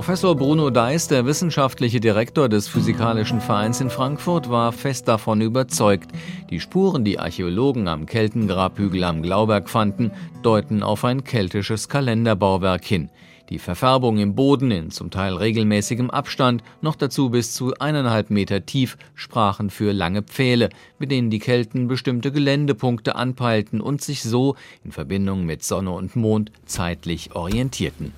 Professor 0.03 0.35
Bruno 0.35 0.71
Deis, 0.71 1.07
der 1.07 1.27
wissenschaftliche 1.27 2.01
Direktor 2.01 2.49
des 2.49 2.67
Physikalischen 2.67 3.41
Vereins 3.41 3.81
in 3.81 3.89
Frankfurt, 3.89 4.51
war 4.51 4.73
fest 4.73 5.07
davon 5.07 5.41
überzeugt, 5.41 6.11
die 6.51 6.59
Spuren, 6.59 7.05
die 7.05 7.21
Archäologen 7.21 7.87
am 7.87 8.05
Keltengrabhügel 8.07 9.05
am 9.05 9.23
Glauberg 9.23 9.71
fanden, 9.71 10.11
deuten 10.43 10.83
auf 10.83 11.05
ein 11.05 11.23
keltisches 11.23 11.89
Kalenderbauwerk 11.89 12.85
hin. 12.85 13.11
Die 13.49 13.61
Verfärbung 13.61 14.19
im 14.19 14.35
Boden 14.35 14.73
in 14.73 14.91
zum 14.91 15.13
Teil 15.13 15.37
regelmäßigem 15.37 16.11
Abstand, 16.11 16.65
noch 16.81 16.97
dazu 16.97 17.31
bis 17.31 17.55
zu 17.55 17.73
eineinhalb 17.79 18.29
Meter 18.29 18.67
tief, 18.67 18.99
sprachen 19.15 19.71
für 19.71 19.93
lange 19.93 20.23
Pfähle, 20.23 20.71
mit 20.99 21.13
denen 21.13 21.31
die 21.31 21.39
Kelten 21.39 21.87
bestimmte 21.87 22.33
Geländepunkte 22.33 23.15
anpeilten 23.15 23.81
und 23.81 24.03
sich 24.03 24.25
so 24.25 24.57
in 24.83 24.91
Verbindung 24.91 25.47
mit 25.47 25.63
Sonne 25.63 25.93
und 25.93 26.17
Mond 26.17 26.51
zeitlich 26.67 27.37
orientierten. 27.37 28.13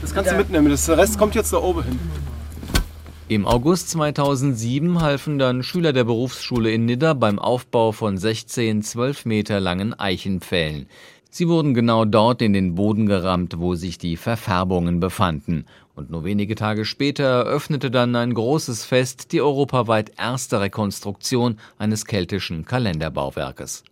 Das 0.00 0.14
kannst 0.14 0.30
du 0.30 0.36
mitnehmen, 0.36 0.68
der 0.68 0.98
Rest 0.98 1.18
kommt 1.18 1.34
jetzt 1.34 1.52
da 1.52 1.58
oben 1.58 1.84
hin. 1.84 1.98
Im 3.28 3.46
August 3.46 3.90
2007 3.90 5.00
halfen 5.00 5.38
dann 5.38 5.62
Schüler 5.62 5.92
der 5.92 6.04
Berufsschule 6.04 6.70
in 6.70 6.84
Nidda 6.84 7.14
beim 7.14 7.38
Aufbau 7.38 7.92
von 7.92 8.18
16 8.18 8.82
12 8.82 9.24
Meter 9.24 9.58
langen 9.58 9.98
Eichenpfählen. 9.98 10.86
Sie 11.30 11.48
wurden 11.48 11.72
genau 11.72 12.04
dort 12.04 12.42
in 12.42 12.52
den 12.52 12.74
Boden 12.74 13.06
gerammt, 13.06 13.58
wo 13.58 13.74
sich 13.74 13.96
die 13.96 14.18
Verfärbungen 14.18 15.00
befanden. 15.00 15.64
Und 15.94 16.10
nur 16.10 16.24
wenige 16.24 16.56
Tage 16.56 16.84
später 16.84 17.24
eröffnete 17.24 17.90
dann 17.90 18.14
ein 18.16 18.34
großes 18.34 18.84
Fest 18.84 19.32
die 19.32 19.40
europaweit 19.40 20.12
erste 20.18 20.60
Rekonstruktion 20.60 21.58
eines 21.78 22.04
keltischen 22.04 22.66
Kalenderbauwerkes. 22.66 23.82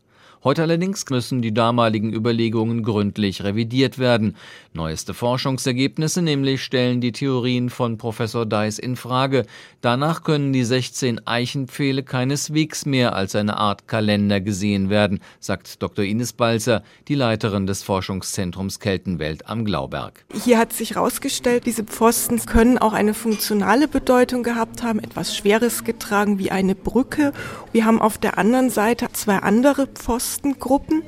Heute 0.43 0.63
allerdings 0.63 1.05
müssen 1.11 1.43
die 1.43 1.53
damaligen 1.53 2.15
Überlegungen 2.15 2.83
gründlich 2.83 3.45
revidiert 3.45 3.99
werden. 3.99 4.37
Neueste 4.73 5.13
Forschungsergebnisse 5.13 6.23
nämlich 6.23 6.65
stellen 6.65 7.03
die 7.03 7.13
Theorien 7.13 7.69
von 7.69 7.99
Professor 7.99 8.47
Deiss 8.47 8.79
in 8.79 8.97
Frage. 8.97 9.45
Danach 9.83 10.23
können 10.23 10.55
die 10.55 10.65
16 10.65 11.27
Eichenpfähle 11.27 12.05
keineswegs 12.05 12.87
mehr 12.87 13.15
als 13.15 13.37
eine 13.37 13.59
Art 13.59 13.87
Kalender 13.87 14.41
gesehen 14.41 14.89
werden, 14.89 15.21
sagt 15.41 15.83
Dr. 15.83 16.07
Ines 16.07 16.33
Balzer, 16.33 16.85
die 17.09 17.17
Leiterin 17.17 17.67
des 17.67 17.83
Forschungszentrums 17.83 18.81
Keltenwelt 18.81 19.47
am 19.47 19.67
Glauberg. 19.67 20.25
Hier 20.33 20.57
hat 20.57 20.73
sich 20.73 20.95
herausgestellt, 20.95 21.67
diese 21.67 21.85
Pfosten 21.85 22.39
können 22.47 22.79
auch 22.79 22.95
eine 22.95 23.13
funktionale 23.13 23.89
Bedeutung 23.89 24.43
gehabt 24.43 24.83
haben, 24.83 25.01
etwas 25.01 25.37
Schweres 25.37 25.85
getragen 25.85 26.39
wie 26.39 26.51
eine 26.51 26.75
Brücke. 26.75 27.35
Wir 27.73 27.85
haben 27.85 28.01
auf 28.01 28.17
der 28.17 28.39
anderen 28.39 28.71
Seite 28.71 29.09
zwei 29.13 29.37
andere 29.37 29.87
Pfosten 29.87 30.30
Pfostengruppen. 30.31 31.03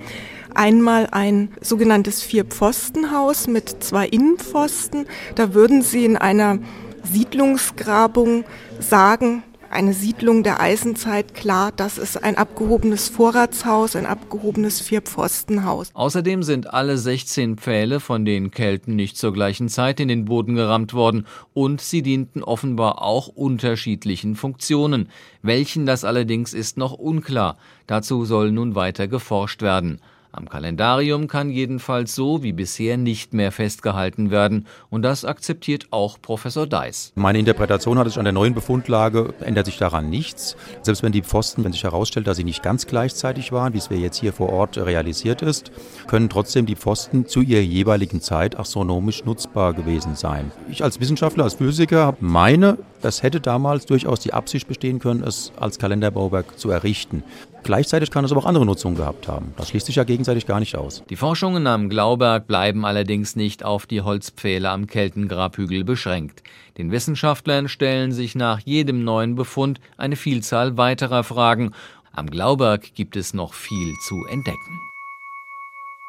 Einmal 0.54 1.08
ein 1.12 1.50
sogenanntes 1.60 2.22
Vier-Pfosten-Haus 2.22 3.46
mit 3.46 3.82
zwei 3.82 4.06
Innenpfosten. 4.06 5.06
Da 5.34 5.54
würden 5.54 5.82
Sie 5.82 6.04
in 6.04 6.16
einer 6.16 6.58
Siedlungsgrabung 7.04 8.44
sagen, 8.80 9.44
eine 9.72 9.94
Siedlung 9.94 10.42
der 10.42 10.60
Eisenzeit, 10.60 11.34
klar, 11.34 11.72
das 11.74 11.98
ist 11.98 12.22
ein 12.22 12.36
abgehobenes 12.36 13.08
Vorratshaus, 13.08 13.96
ein 13.96 14.06
abgehobenes 14.06 14.80
Vierpfostenhaus. 14.80 15.90
Außerdem 15.94 16.42
sind 16.42 16.72
alle 16.72 16.98
16 16.98 17.56
Pfähle 17.56 18.00
von 18.00 18.24
den 18.24 18.50
Kelten 18.50 18.96
nicht 18.96 19.16
zur 19.16 19.32
gleichen 19.32 19.68
Zeit 19.68 20.00
in 20.00 20.08
den 20.08 20.26
Boden 20.26 20.54
gerammt 20.54 20.94
worden 20.94 21.26
und 21.54 21.80
sie 21.80 22.02
dienten 22.02 22.42
offenbar 22.42 23.02
auch 23.02 23.28
unterschiedlichen 23.28 24.36
Funktionen. 24.36 25.08
Welchen 25.42 25.86
das 25.86 26.04
allerdings 26.04 26.52
ist 26.52 26.76
noch 26.76 26.92
unklar. 26.92 27.56
Dazu 27.86 28.24
soll 28.24 28.52
nun 28.52 28.74
weiter 28.74 29.08
geforscht 29.08 29.62
werden. 29.62 30.00
Am 30.34 30.48
Kalendarium 30.48 31.28
kann 31.28 31.50
jedenfalls 31.50 32.14
so 32.14 32.42
wie 32.42 32.54
bisher 32.54 32.96
nicht 32.96 33.34
mehr 33.34 33.52
festgehalten 33.52 34.30
werden 34.30 34.66
und 34.88 35.02
das 35.02 35.26
akzeptiert 35.26 35.88
auch 35.90 36.16
Professor 36.22 36.66
Deiss. 36.66 37.12
Meine 37.16 37.38
Interpretation 37.38 37.98
hat 37.98 38.08
sich 38.08 38.16
an 38.16 38.24
der 38.24 38.32
neuen 38.32 38.54
Befundlage, 38.54 39.34
ändert 39.40 39.66
sich 39.66 39.76
daran 39.76 40.08
nichts. 40.08 40.56
Selbst 40.80 41.02
wenn 41.02 41.12
die 41.12 41.20
Pfosten, 41.20 41.64
wenn 41.64 41.72
sich 41.72 41.84
herausstellt, 41.84 42.26
dass 42.26 42.38
sie 42.38 42.44
nicht 42.44 42.62
ganz 42.62 42.86
gleichzeitig 42.86 43.52
waren, 43.52 43.74
wie 43.74 43.78
es 43.78 43.90
wir 43.90 43.98
jetzt 43.98 44.20
hier 44.20 44.32
vor 44.32 44.48
Ort 44.48 44.78
realisiert 44.78 45.42
ist, 45.42 45.70
können 46.06 46.30
trotzdem 46.30 46.64
die 46.64 46.76
Pfosten 46.76 47.26
zu 47.26 47.42
ihrer 47.42 47.60
jeweiligen 47.60 48.22
Zeit 48.22 48.58
astronomisch 48.58 49.26
nutzbar 49.26 49.74
gewesen 49.74 50.16
sein. 50.16 50.50
Ich 50.70 50.82
als 50.82 50.98
Wissenschaftler, 50.98 51.44
als 51.44 51.54
Physiker 51.54 52.16
meine, 52.20 52.78
es 53.02 53.22
hätte 53.22 53.40
damals 53.40 53.84
durchaus 53.84 54.20
die 54.20 54.32
Absicht 54.32 54.66
bestehen 54.66 54.98
können, 54.98 55.22
es 55.24 55.52
als 55.60 55.78
Kalenderbauwerk 55.78 56.58
zu 56.58 56.70
errichten. 56.70 57.22
Gleichzeitig 57.64 58.10
kann 58.10 58.24
es 58.24 58.32
aber 58.32 58.40
auch 58.40 58.46
andere 58.46 58.66
Nutzungen 58.66 58.96
gehabt 58.96 59.28
haben. 59.28 59.54
Das 59.56 59.68
schließt 59.68 59.86
sich 59.86 59.96
ja 59.96 60.04
gegenseitig 60.04 60.46
gar 60.46 60.58
nicht 60.58 60.76
aus. 60.76 61.04
Die 61.08 61.16
Forschungen 61.16 61.66
am 61.66 61.88
Glauberg 61.88 62.46
bleiben 62.46 62.84
allerdings 62.84 63.36
nicht 63.36 63.64
auf 63.64 63.86
die 63.86 64.00
Holzpfähle 64.00 64.68
am 64.68 64.86
Keltengrabhügel 64.86 65.84
beschränkt. 65.84 66.42
Den 66.78 66.90
Wissenschaftlern 66.90 67.68
stellen 67.68 68.12
sich 68.12 68.34
nach 68.34 68.58
jedem 68.60 69.04
neuen 69.04 69.36
Befund 69.36 69.80
eine 69.96 70.16
Vielzahl 70.16 70.76
weiterer 70.76 71.22
Fragen. 71.22 71.72
Am 72.12 72.28
Glauberg 72.28 72.94
gibt 72.94 73.16
es 73.16 73.32
noch 73.32 73.54
viel 73.54 73.94
zu 74.08 74.16
entdecken. 74.30 74.80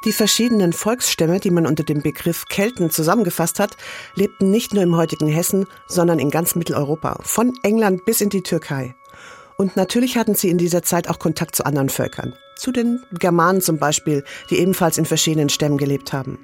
Die 0.05 0.11
verschiedenen 0.11 0.73
Volksstämme, 0.73 1.39
die 1.39 1.51
man 1.51 1.65
unter 1.65 1.83
dem 1.83 2.01
Begriff 2.01 2.45
Kelten 2.49 2.89
zusammengefasst 2.89 3.59
hat, 3.59 3.77
lebten 4.15 4.51
nicht 4.51 4.73
nur 4.73 4.83
im 4.83 4.97
heutigen 4.97 5.27
Hessen, 5.27 5.65
sondern 5.87 6.19
in 6.19 6.29
ganz 6.29 6.55
Mitteleuropa, 6.55 7.19
von 7.21 7.53
England 7.63 8.03
bis 8.03 8.19
in 8.19 8.29
die 8.29 8.41
Türkei. 8.41 8.95
Und 9.63 9.77
natürlich 9.77 10.17
hatten 10.17 10.35
sie 10.35 10.49
in 10.49 10.57
dieser 10.57 10.83
Zeit 10.83 11.09
auch 11.09 11.19
Kontakt 11.19 11.55
zu 11.55 11.65
anderen 11.65 11.87
Völkern. 11.87 12.33
Zu 12.57 12.73
den 12.73 12.99
Germanen 13.17 13.61
zum 13.61 13.77
Beispiel, 13.77 14.25
die 14.49 14.57
ebenfalls 14.59 14.97
in 14.97 15.05
verschiedenen 15.05 15.47
Stämmen 15.47 15.77
gelebt 15.77 16.11
haben. 16.11 16.37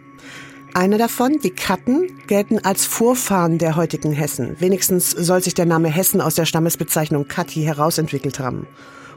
Einer 0.73 0.97
davon, 0.97 1.37
die 1.43 1.49
Katten, 1.49 2.17
gelten 2.27 2.59
als 2.59 2.85
Vorfahren 2.85 3.57
der 3.57 3.75
heutigen 3.75 4.13
Hessen. 4.13 4.55
Wenigstens 4.61 5.11
soll 5.11 5.43
sich 5.43 5.53
der 5.53 5.65
Name 5.65 5.89
Hessen 5.89 6.21
aus 6.21 6.35
der 6.35 6.45
Stammesbezeichnung 6.45 7.27
Katti 7.27 7.61
herausentwickelt 7.61 8.39
haben. 8.39 8.67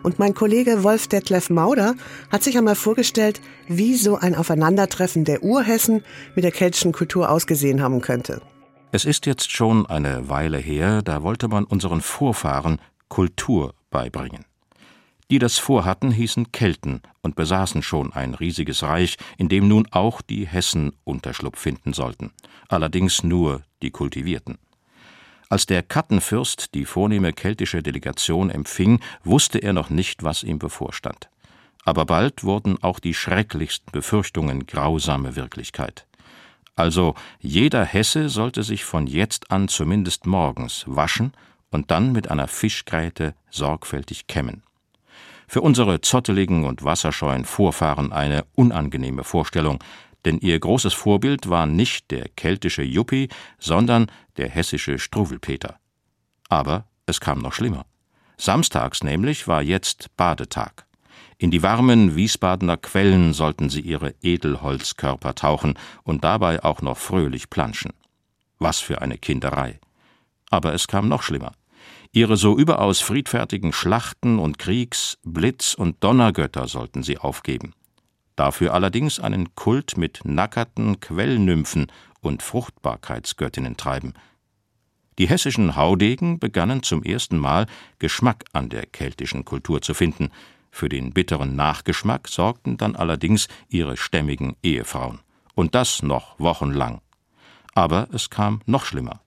Und 0.02 0.18
mein 0.18 0.34
Kollege 0.34 0.82
Wolf 0.82 1.06
Detlef 1.06 1.48
Mauder 1.48 1.94
hat 2.32 2.42
sich 2.42 2.58
einmal 2.58 2.74
vorgestellt, 2.74 3.40
wie 3.68 3.94
so 3.94 4.16
ein 4.16 4.34
Aufeinandertreffen 4.34 5.24
der 5.24 5.44
Urhessen 5.44 6.02
mit 6.34 6.42
der 6.42 6.50
keltischen 6.50 6.90
Kultur 6.90 7.30
ausgesehen 7.30 7.80
haben 7.80 8.00
könnte. 8.00 8.42
Es 8.90 9.04
ist 9.04 9.26
jetzt 9.26 9.52
schon 9.52 9.86
eine 9.86 10.28
Weile 10.28 10.58
her, 10.58 11.02
da 11.02 11.22
wollte 11.22 11.46
man 11.46 11.62
unseren 11.62 12.00
Vorfahren 12.00 12.80
Kultur 13.08 13.74
beibringen. 13.92 14.44
Die 15.30 15.38
das 15.38 15.58
vorhatten, 15.58 16.10
hießen 16.10 16.50
Kelten 16.50 17.00
und 17.22 17.36
besaßen 17.36 17.82
schon 17.82 18.12
ein 18.12 18.34
riesiges 18.34 18.82
Reich, 18.82 19.16
in 19.38 19.48
dem 19.48 19.68
nun 19.68 19.86
auch 19.90 20.20
die 20.20 20.46
Hessen 20.46 20.92
Unterschlupf 21.04 21.58
finden 21.58 21.92
sollten, 21.92 22.32
allerdings 22.68 23.22
nur 23.22 23.62
die 23.80 23.92
Kultivierten. 23.92 24.58
Als 25.48 25.66
der 25.66 25.82
Kattenfürst 25.82 26.74
die 26.74 26.84
vornehme 26.84 27.32
keltische 27.32 27.82
Delegation 27.82 28.50
empfing, 28.50 29.00
wusste 29.22 29.58
er 29.58 29.72
noch 29.72 29.90
nicht, 29.90 30.22
was 30.22 30.42
ihm 30.42 30.58
bevorstand. 30.58 31.30
Aber 31.84 32.04
bald 32.04 32.44
wurden 32.44 32.82
auch 32.82 32.98
die 32.98 33.14
schrecklichsten 33.14 33.90
Befürchtungen 33.92 34.66
grausame 34.66 35.36
Wirklichkeit. 35.36 36.06
Also 36.74 37.14
jeder 37.38 37.84
Hesse 37.84 38.28
sollte 38.28 38.62
sich 38.62 38.84
von 38.84 39.06
jetzt 39.06 39.50
an 39.50 39.68
zumindest 39.68 40.26
morgens 40.26 40.84
waschen 40.86 41.32
und 41.72 41.90
dann 41.90 42.12
mit 42.12 42.30
einer 42.30 42.46
Fischgräte 42.46 43.34
sorgfältig 43.50 44.28
kämmen. 44.28 44.62
Für 45.48 45.60
unsere 45.60 46.00
zotteligen 46.00 46.64
und 46.64 46.84
wasserscheuen 46.84 47.44
Vorfahren 47.44 48.12
eine 48.12 48.44
unangenehme 48.54 49.24
Vorstellung, 49.24 49.82
denn 50.24 50.38
ihr 50.38 50.58
großes 50.58 50.94
Vorbild 50.94 51.50
war 51.50 51.66
nicht 51.66 52.10
der 52.10 52.28
keltische 52.28 52.82
Juppie, 52.82 53.28
sondern 53.58 54.06
der 54.36 54.48
hessische 54.48 54.98
Struwelpeter. 54.98 55.78
Aber 56.48 56.86
es 57.06 57.20
kam 57.20 57.40
noch 57.40 57.52
schlimmer. 57.52 57.84
Samstags 58.38 59.02
nämlich 59.02 59.48
war 59.48 59.62
jetzt 59.62 60.16
Badetag. 60.16 60.86
In 61.38 61.50
die 61.50 61.62
warmen 61.62 62.14
Wiesbadener 62.14 62.76
Quellen 62.76 63.32
sollten 63.32 63.68
sie 63.68 63.80
ihre 63.80 64.14
Edelholzkörper 64.22 65.34
tauchen 65.34 65.74
und 66.04 66.22
dabei 66.22 66.62
auch 66.62 66.82
noch 66.82 66.98
fröhlich 66.98 67.50
planschen. 67.50 67.92
Was 68.58 68.78
für 68.78 69.02
eine 69.02 69.18
Kinderei. 69.18 69.80
Aber 70.50 70.72
es 70.72 70.86
kam 70.86 71.08
noch 71.08 71.22
schlimmer. 71.22 71.52
Ihre 72.14 72.36
so 72.36 72.58
überaus 72.58 73.00
friedfertigen 73.00 73.72
Schlachten 73.72 74.38
und 74.38 74.58
Kriegs-, 74.58 75.16
Blitz- 75.24 75.72
und 75.72 76.04
Donnergötter 76.04 76.68
sollten 76.68 77.02
sie 77.02 77.16
aufgeben. 77.16 77.72
Dafür 78.36 78.74
allerdings 78.74 79.18
einen 79.18 79.54
Kult 79.54 79.96
mit 79.96 80.20
nackerten 80.24 81.00
Quellnymphen 81.00 81.86
und 82.20 82.42
Fruchtbarkeitsgöttinnen 82.42 83.78
treiben. 83.78 84.12
Die 85.18 85.26
hessischen 85.26 85.74
Haudegen 85.74 86.38
begannen 86.38 86.82
zum 86.82 87.02
ersten 87.02 87.38
Mal 87.38 87.66
Geschmack 87.98 88.44
an 88.52 88.68
der 88.68 88.84
keltischen 88.84 89.46
Kultur 89.46 89.80
zu 89.80 89.94
finden. 89.94 90.28
Für 90.70 90.90
den 90.90 91.14
bitteren 91.14 91.56
Nachgeschmack 91.56 92.28
sorgten 92.28 92.76
dann 92.76 92.94
allerdings 92.94 93.48
ihre 93.68 93.96
stämmigen 93.96 94.56
Ehefrauen. 94.62 95.20
Und 95.54 95.74
das 95.74 96.02
noch 96.02 96.38
wochenlang. 96.38 97.00
Aber 97.74 98.08
es 98.12 98.28
kam 98.28 98.60
noch 98.66 98.84
schlimmer. 98.84 99.21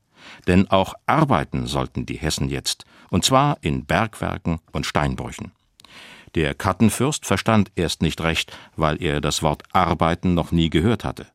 Denn 0.48 0.70
auch 0.70 0.94
arbeiten 1.06 1.68
sollten 1.68 2.06
die 2.06 2.18
Hessen 2.18 2.50
jetzt, 2.50 2.86
und 3.10 3.24
zwar 3.26 3.58
in 3.62 3.86
Bergwerken 3.86 4.60
und 4.72 4.86
Steinbrüchen. 4.86 5.52
Der 6.36 6.54
Kattenfürst 6.54 7.26
verstand 7.26 7.72
erst 7.76 8.02
nicht 8.02 8.22
recht, 8.22 8.56
weil 8.76 9.02
er 9.02 9.22
das 9.22 9.42
Wort 9.42 9.64
arbeiten 9.72 10.34
noch 10.34 10.52
nie 10.52 10.70
gehört 10.70 11.06
hatte. 11.06 11.28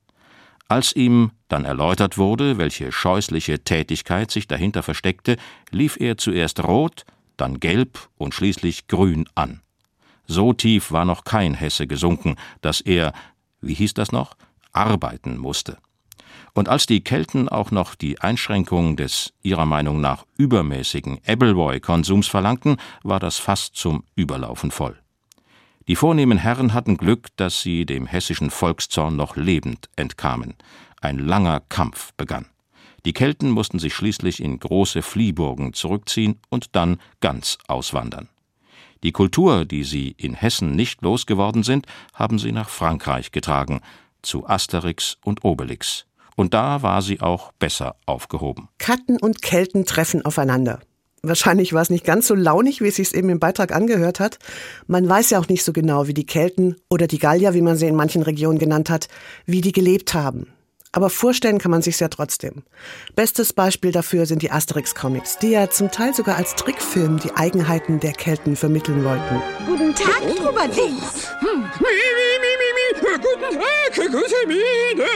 Als 0.68 0.94
ihm 0.94 1.32
dann 1.48 1.64
erläutert 1.64 2.16
wurde, 2.16 2.58
welche 2.58 2.92
scheußliche 2.92 3.64
Tätigkeit 3.64 4.30
sich 4.30 4.46
dahinter 4.46 4.82
versteckte, 4.82 5.36
lief 5.70 5.96
er 5.98 6.16
zuerst 6.16 6.62
rot, 6.62 7.04
dann 7.36 7.58
gelb 7.58 8.08
und 8.18 8.34
schließlich 8.34 8.86
grün 8.86 9.28
an. 9.34 9.62
So 10.26 10.52
tief 10.52 10.92
war 10.92 11.04
noch 11.04 11.24
kein 11.24 11.54
Hesse 11.54 11.88
gesunken, 11.88 12.36
dass 12.60 12.80
er, 12.80 13.12
wie 13.60 13.74
hieß 13.74 13.94
das 13.94 14.12
noch, 14.12 14.36
arbeiten 14.72 15.38
musste. 15.38 15.78
Und 16.54 16.68
als 16.68 16.86
die 16.86 17.02
Kelten 17.02 17.48
auch 17.48 17.70
noch 17.70 17.94
die 17.94 18.20
Einschränkung 18.20 18.96
des 18.96 19.32
ihrer 19.42 19.66
Meinung 19.66 20.00
nach 20.00 20.24
übermäßigen 20.36 21.20
Appleboy-Konsums 21.24 22.26
verlangten, 22.26 22.76
war 23.02 23.20
das 23.20 23.38
fast 23.38 23.76
zum 23.76 24.04
Überlaufen 24.16 24.70
voll. 24.70 24.98
Die 25.88 25.96
vornehmen 25.96 26.38
Herren 26.38 26.74
hatten 26.74 26.96
Glück, 26.96 27.28
dass 27.36 27.62
sie 27.62 27.86
dem 27.86 28.06
hessischen 28.06 28.50
Volkszorn 28.50 29.16
noch 29.16 29.36
lebend 29.36 29.88
entkamen. 29.96 30.54
Ein 31.00 31.18
langer 31.18 31.60
Kampf 31.68 32.12
begann. 32.16 32.46
Die 33.04 33.12
Kelten 33.12 33.50
mussten 33.50 33.78
sich 33.78 33.94
schließlich 33.94 34.42
in 34.42 34.60
große 34.60 35.02
Fliehburgen 35.02 35.72
zurückziehen 35.72 36.38
und 36.50 36.76
dann 36.76 37.00
ganz 37.20 37.58
auswandern. 37.66 38.28
Die 39.02 39.12
Kultur, 39.12 39.64
die 39.64 39.84
sie 39.84 40.14
in 40.18 40.34
Hessen 40.34 40.76
nicht 40.76 41.00
losgeworden 41.00 41.62
sind, 41.62 41.86
haben 42.12 42.38
sie 42.38 42.52
nach 42.52 42.68
Frankreich 42.68 43.32
getragen, 43.32 43.80
zu 44.20 44.46
Asterix 44.46 45.16
und 45.24 45.44
Obelix. 45.44 46.04
Und 46.36 46.54
da 46.54 46.82
war 46.82 47.02
sie 47.02 47.20
auch 47.20 47.52
besser 47.52 47.96
aufgehoben. 48.06 48.68
Katten 48.78 49.18
und 49.18 49.42
Kelten 49.42 49.84
treffen 49.84 50.24
aufeinander. 50.24 50.80
Wahrscheinlich 51.22 51.74
war 51.74 51.82
es 51.82 51.90
nicht 51.90 52.04
ganz 52.04 52.26
so 52.26 52.34
launig, 52.34 52.80
wie 52.80 52.88
es 52.88 52.96
sich 52.96 53.14
eben 53.14 53.28
im 53.28 53.40
Beitrag 53.40 53.74
angehört 53.74 54.20
hat. 54.20 54.38
Man 54.86 55.06
weiß 55.06 55.30
ja 55.30 55.38
auch 55.38 55.48
nicht 55.48 55.64
so 55.64 55.72
genau, 55.72 56.06
wie 56.06 56.14
die 56.14 56.24
Kelten 56.24 56.76
oder 56.88 57.06
die 57.06 57.18
Gallier, 57.18 57.52
wie 57.52 57.60
man 57.60 57.76
sie 57.76 57.88
in 57.88 57.94
manchen 57.94 58.22
Regionen 58.22 58.58
genannt 58.58 58.88
hat, 58.88 59.08
wie 59.44 59.60
die 59.60 59.72
gelebt 59.72 60.14
haben. 60.14 60.46
Aber 60.92 61.08
vorstellen 61.08 61.58
kann 61.58 61.70
man 61.70 61.82
sich's 61.82 62.00
ja 62.00 62.08
trotzdem. 62.08 62.64
Bestes 63.14 63.52
Beispiel 63.52 63.92
dafür 63.92 64.26
sind 64.26 64.42
die 64.42 64.50
Asterix-Comics, 64.50 65.38
die 65.38 65.50
ja 65.50 65.70
zum 65.70 65.90
Teil 65.92 66.14
sogar 66.14 66.36
als 66.36 66.56
Trickfilm 66.56 67.20
die 67.20 67.32
Eigenheiten 67.36 68.00
der 68.00 68.12
Kelten 68.12 68.56
vermitteln 68.56 69.04
wollten. 69.04 69.40
Guten 69.66 69.94
Tag, 69.94 70.20
Trubadins. 70.36 71.28
Hm. 71.40 71.64
Guten 73.04 73.58
Tag, 73.60 74.10
gute 74.10 74.48
Miene. 74.48 75.06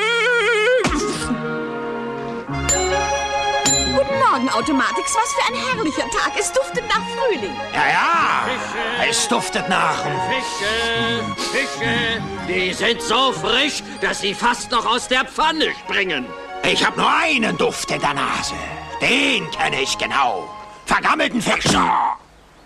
Guten 4.34 4.46
Morgen, 4.46 4.58
Automatix. 4.58 5.14
Was 5.14 5.32
für 5.32 5.52
ein 5.52 5.76
herrlicher 5.76 6.10
Tag. 6.10 6.32
Es 6.36 6.50
duftet 6.50 6.82
nach 6.88 7.02
Frühling. 7.14 7.54
Ja, 7.72 7.88
ja. 7.88 8.44
Fische. 8.44 9.10
Es 9.10 9.28
duftet 9.28 9.68
nach. 9.68 10.02
Fische, 10.28 11.52
Fische. 11.52 12.22
Die 12.48 12.72
sind 12.72 13.00
so 13.00 13.32
frisch, 13.32 13.84
dass 14.00 14.22
sie 14.22 14.34
fast 14.34 14.72
noch 14.72 14.86
aus 14.86 15.06
der 15.06 15.24
Pfanne 15.24 15.66
springen. 15.84 16.26
Ich 16.64 16.84
habe 16.84 17.00
nur 17.00 17.14
einen 17.14 17.56
Duft 17.56 17.88
in 17.92 18.00
der 18.00 18.14
Nase. 18.14 18.54
Den 19.00 19.48
kenne 19.52 19.82
ich 19.82 19.96
genau. 19.98 20.50
Vergammelten 20.86 21.40
Fische. 21.40 21.80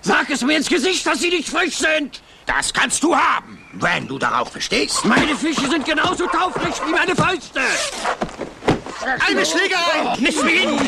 Sag 0.01 0.31
es 0.31 0.41
mir 0.43 0.57
ins 0.57 0.71
Gesicht, 0.71 1.07
dass 1.07 1.21
sie 1.21 1.29
nicht 1.29 1.51
frisch 1.51 1.77
sind. 1.77 2.23
Das 2.47 2.73
kannst 2.73 3.03
du 3.03 3.15
haben, 3.15 3.63
wenn 3.75 4.09
du 4.09 4.19
darauf 4.19 4.51
bestehst. 4.53 5.05
Meine 5.05 5.37
Fische 5.37 5.69
sind 5.69 5.85
genauso 5.85 6.27
taufrisch 6.29 6.77
wie 6.87 6.93
meine 6.93 7.15
Fäuste. 7.15 7.61
Eine 9.27 9.47
Schlägerei! 9.47 10.17
Nicht 10.21 10.41
beginnen! 10.43 10.79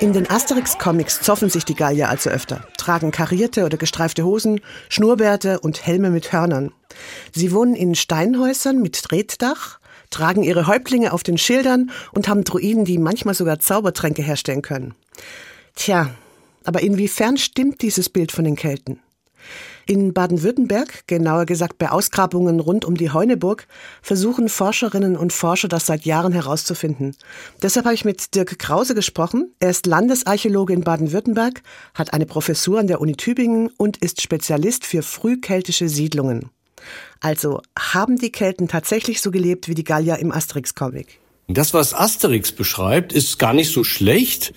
In 0.00 0.12
den 0.12 0.28
Asterix-Comics 0.28 1.20
zoffen 1.20 1.48
sich 1.48 1.64
die 1.64 1.76
Gallier 1.76 2.08
also 2.08 2.30
öfter, 2.30 2.66
tragen 2.76 3.12
karierte 3.12 3.64
oder 3.64 3.76
gestreifte 3.76 4.24
Hosen, 4.24 4.60
Schnurrbärte 4.88 5.60
und 5.60 5.86
Helme 5.86 6.10
mit 6.10 6.32
Hörnern. 6.32 6.72
Sie 7.32 7.52
wohnen 7.52 7.76
in 7.76 7.94
Steinhäusern 7.94 8.82
mit 8.82 9.00
Tretdach, 9.00 9.78
tragen 10.10 10.42
ihre 10.42 10.66
Häuptlinge 10.66 11.12
auf 11.12 11.22
den 11.22 11.38
Schildern 11.38 11.92
und 12.12 12.26
haben 12.26 12.42
Druiden, 12.42 12.84
die 12.84 12.98
manchmal 12.98 13.34
sogar 13.34 13.60
Zaubertränke 13.60 14.22
herstellen 14.22 14.62
können. 14.62 14.94
Tja, 15.76 16.10
aber 16.64 16.82
inwiefern 16.82 17.36
stimmt 17.36 17.82
dieses 17.82 18.08
Bild 18.08 18.32
von 18.32 18.44
den 18.44 18.56
Kelten? 18.56 18.98
In 19.86 20.12
Baden-Württemberg, 20.12 21.06
genauer 21.06 21.46
gesagt 21.46 21.78
bei 21.78 21.90
Ausgrabungen 21.90 22.60
rund 22.60 22.84
um 22.84 22.96
die 22.96 23.10
Heuneburg, 23.10 23.66
versuchen 24.00 24.48
Forscherinnen 24.48 25.16
und 25.16 25.32
Forscher 25.32 25.68
das 25.68 25.86
seit 25.86 26.04
Jahren 26.04 26.32
herauszufinden. 26.32 27.16
Deshalb 27.62 27.86
habe 27.86 27.94
ich 27.94 28.04
mit 28.04 28.34
Dirk 28.34 28.58
Krause 28.58 28.94
gesprochen. 28.94 29.52
Er 29.58 29.70
ist 29.70 29.86
Landesarchäologe 29.86 30.72
in 30.72 30.82
Baden-Württemberg, 30.82 31.62
hat 31.94 32.12
eine 32.12 32.26
Professur 32.26 32.78
an 32.78 32.86
der 32.86 33.00
Uni 33.00 33.16
Tübingen 33.16 33.70
und 33.76 33.96
ist 33.96 34.22
Spezialist 34.22 34.86
für 34.86 35.02
frühkeltische 35.02 35.88
Siedlungen. 35.88 36.50
Also 37.20 37.60
haben 37.78 38.18
die 38.18 38.32
Kelten 38.32 38.68
tatsächlich 38.68 39.20
so 39.20 39.30
gelebt 39.30 39.68
wie 39.68 39.74
die 39.74 39.84
Gallier 39.84 40.18
im 40.18 40.32
Asterix-Comic? 40.32 41.20
Das, 41.48 41.74
was 41.74 41.94
Asterix 41.94 42.52
beschreibt, 42.52 43.12
ist 43.12 43.38
gar 43.38 43.52
nicht 43.52 43.72
so 43.72 43.84
schlecht 43.84 44.54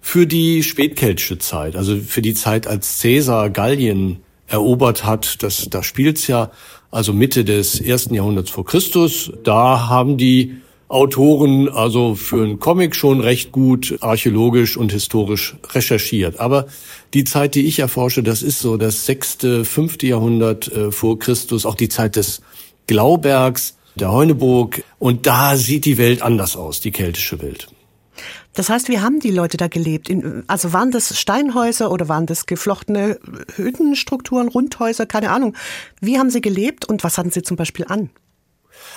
für 0.00 0.26
die 0.26 0.62
spätkeltische 0.62 1.38
Zeit, 1.38 1.76
also 1.76 1.96
für 1.96 2.22
die 2.22 2.34
Zeit, 2.34 2.66
als 2.66 3.00
Caesar 3.00 3.50
Gallien 3.50 4.20
erobert 4.52 5.04
hat. 5.04 5.42
Das, 5.42 5.68
da 5.70 5.82
spielt's 5.82 6.26
ja 6.26 6.50
also 6.90 7.12
Mitte 7.12 7.44
des 7.44 7.80
ersten 7.80 8.14
Jahrhunderts 8.14 8.50
vor 8.50 8.64
Christus. 8.64 9.32
Da 9.42 9.88
haben 9.88 10.18
die 10.18 10.56
Autoren 10.88 11.70
also 11.70 12.14
für 12.14 12.44
einen 12.44 12.58
Comic 12.58 12.94
schon 12.94 13.20
recht 13.20 13.50
gut 13.50 13.96
archäologisch 14.02 14.76
und 14.76 14.92
historisch 14.92 15.56
recherchiert. 15.72 16.38
Aber 16.38 16.66
die 17.14 17.24
Zeit, 17.24 17.54
die 17.54 17.66
ich 17.66 17.78
erforsche, 17.78 18.22
das 18.22 18.42
ist 18.42 18.60
so 18.60 18.76
das 18.76 19.06
sechste, 19.06 19.64
fünfte 19.64 20.06
Jahrhundert 20.06 20.70
äh, 20.70 20.92
vor 20.92 21.18
Christus, 21.18 21.64
auch 21.64 21.76
die 21.76 21.88
Zeit 21.88 22.16
des 22.16 22.42
Glaubergs, 22.86 23.78
der 23.94 24.12
Heuneburg. 24.12 24.84
Und 24.98 25.26
da 25.26 25.56
sieht 25.56 25.86
die 25.86 25.96
Welt 25.96 26.20
anders 26.20 26.56
aus, 26.56 26.80
die 26.80 26.90
keltische 26.90 27.40
Welt. 27.40 27.68
Das 28.54 28.68
heißt, 28.68 28.88
wie 28.88 29.00
haben 29.00 29.20
die 29.20 29.30
Leute 29.30 29.56
da 29.56 29.68
gelebt? 29.68 30.08
In, 30.08 30.44
also 30.46 30.72
waren 30.72 30.90
das 30.90 31.18
Steinhäuser 31.18 31.90
oder 31.90 32.08
waren 32.08 32.26
das 32.26 32.46
geflochtene 32.46 33.18
Hüttenstrukturen, 33.56 34.48
Rundhäuser, 34.48 35.06
keine 35.06 35.30
Ahnung. 35.30 35.54
Wie 36.00 36.18
haben 36.18 36.30
sie 36.30 36.40
gelebt 36.40 36.84
und 36.84 37.02
was 37.02 37.16
hatten 37.16 37.30
sie 37.30 37.42
zum 37.42 37.56
Beispiel 37.56 37.86
an? 37.88 38.10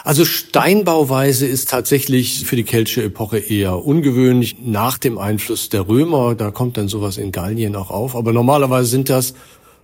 Also 0.04 0.26
Steinbauweise 0.26 1.48
ist 1.48 1.70
tatsächlich 1.70 2.46
für 2.46 2.56
die 2.56 2.64
keltische 2.64 3.04
Epoche 3.04 3.38
eher 3.38 3.86
ungewöhnlich. 3.86 4.58
Nach 4.62 4.98
dem 4.98 5.18
Einfluss 5.18 5.70
der 5.70 5.88
Römer, 5.88 6.36
da 6.36 6.52
kommt 6.52 6.78
dann 6.78 6.88
sowas 6.88 7.18
in 7.18 7.32
Gallien 7.32 7.76
auch 7.76 7.92
auf. 7.92 8.16
Aber 8.16 8.34
normalerweise 8.34 8.90
sind 8.90 9.10
das 9.10 9.36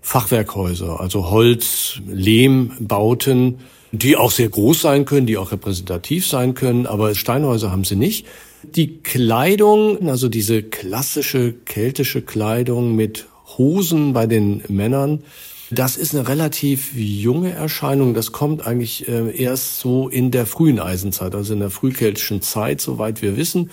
Fachwerkhäuser, 0.02 1.00
also 1.00 1.30
Holz, 1.30 2.00
Lehmbauten, 2.08 3.60
die 3.92 4.18
auch 4.18 4.32
sehr 4.32 4.50
groß 4.50 4.82
sein 4.82 5.06
können, 5.06 5.28
die 5.28 5.38
auch 5.38 5.52
repräsentativ 5.52 6.28
sein 6.28 6.56
können. 6.56 6.88
Aber 6.88 7.16
Steinhäuser 7.16 7.72
haben 7.72 7.84
sie 7.84 7.96
nicht. 7.96 8.26
Die 8.64 8.98
Kleidung, 9.00 10.08
also 10.10 10.30
diese 10.30 10.64
klassische 10.64 11.54
keltische 11.54 12.22
Kleidung 12.22 12.96
mit 12.96 13.28
Hosen 13.58 14.14
bei 14.14 14.28
den 14.28 14.64
Männern, 14.68 15.24
das 15.72 15.96
ist 15.96 16.14
eine 16.14 16.28
relativ 16.28 16.92
junge 16.96 17.52
Erscheinung. 17.52 18.14
Das 18.14 18.34
kommt 18.34 18.68
eigentlich 18.68 19.08
äh, 19.08 19.36
erst 19.36 19.80
so 19.80 20.10
in 20.10 20.30
der 20.30 20.46
frühen 20.46 20.80
Eisenzeit, 20.80 21.34
also 21.34 21.54
in 21.54 21.60
der 21.60 21.70
frühkeltischen 21.70 22.42
Zeit, 22.42 22.82
soweit 22.82 23.22
wir 23.22 23.38
wissen. 23.38 23.72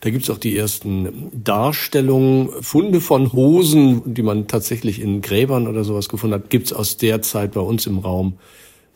Da 0.00 0.10
gibt's 0.10 0.30
auch 0.30 0.38
die 0.38 0.56
ersten 0.56 1.28
Darstellungen, 1.32 2.50
Funde 2.62 3.00
von 3.00 3.32
Hosen, 3.32 4.14
die 4.14 4.22
man 4.22 4.46
tatsächlich 4.46 5.00
in 5.00 5.20
Gräbern 5.20 5.66
oder 5.66 5.84
sowas 5.84 6.08
gefunden 6.08 6.34
hat, 6.34 6.50
gibt's 6.50 6.72
aus 6.72 6.96
der 6.96 7.20
Zeit 7.20 7.52
bei 7.52 7.60
uns 7.60 7.86
im 7.86 7.98
Raum 7.98 8.38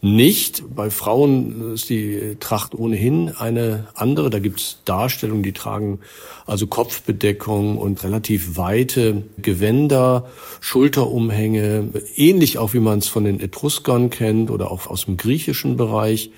nicht. 0.03 0.63
Bei 0.75 0.91
Frauen 0.91 1.75
ist 1.75 1.89
die 1.89 2.37
Tracht 2.41 2.75
ohnehin 2.75 3.31
eine 3.31 3.89
andere. 3.95 4.31
Da 4.31 4.39
gibt 4.39 4.61
es 4.61 4.79
Darstellungen, 4.85 5.43
die 5.43 5.53
tragen 5.53 6.01
also 6.47 6.67
Kopfbedeckung 6.67 7.79
und 7.79 8.03
relativ 8.05 8.57
weite 8.57 9.23
Gewänder, 9.39 10.29
Schulterumhänge, 10.61 11.89
ähnlich 12.17 12.59
auch 12.59 12.75
wie 12.75 12.81
man 12.81 12.99
es 12.99 13.09
von 13.09 13.25
den 13.25 13.41
Etruskern 13.41 14.11
kennt 14.11 14.51
oder 14.51 14.71
auch 14.71 14.87
aus 14.87 15.07
dem 15.07 15.17
griechischen 15.17 15.77
Bereich. 15.77 16.31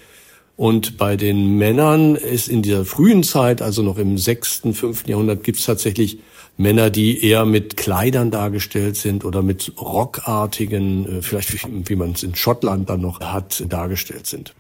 Und 0.57 0.97
bei 0.97 1.17
den 1.17 1.59
Männern 1.59 2.17
ist 2.17 2.49
in 2.49 2.63
dieser 2.63 2.87
frühen 2.87 3.23
Zeit, 3.23 3.61
also 3.61 3.83
noch 3.83 3.99
im 3.99 4.17
sechsten, 4.17 4.73
fünften 4.73 5.11
Jahrhundert, 5.11 5.45
gibt 5.45 5.59
es 5.59 5.67
tatsächlich 5.67 6.19
Männer, 6.57 6.91
die 6.91 7.23
eher 7.23 7.45
mit 7.45 7.77
Kleidern 7.77 8.31
dargestellt 8.31 8.97
sind 8.97 9.25
oder 9.25 9.43
mit 9.43 9.73
rockartigen, 9.79 11.19
äh, 11.19 11.23
vielleicht 11.23 11.67
wie, 11.89 11.97
man 11.97 12.13
es 12.13 12.23
in 12.23 12.35
Schottland 12.35 12.89
dann 12.89 13.03
noch 13.03 13.21
hat, 13.21 13.65
dargestellt 13.69 14.27
sind. 14.27 14.55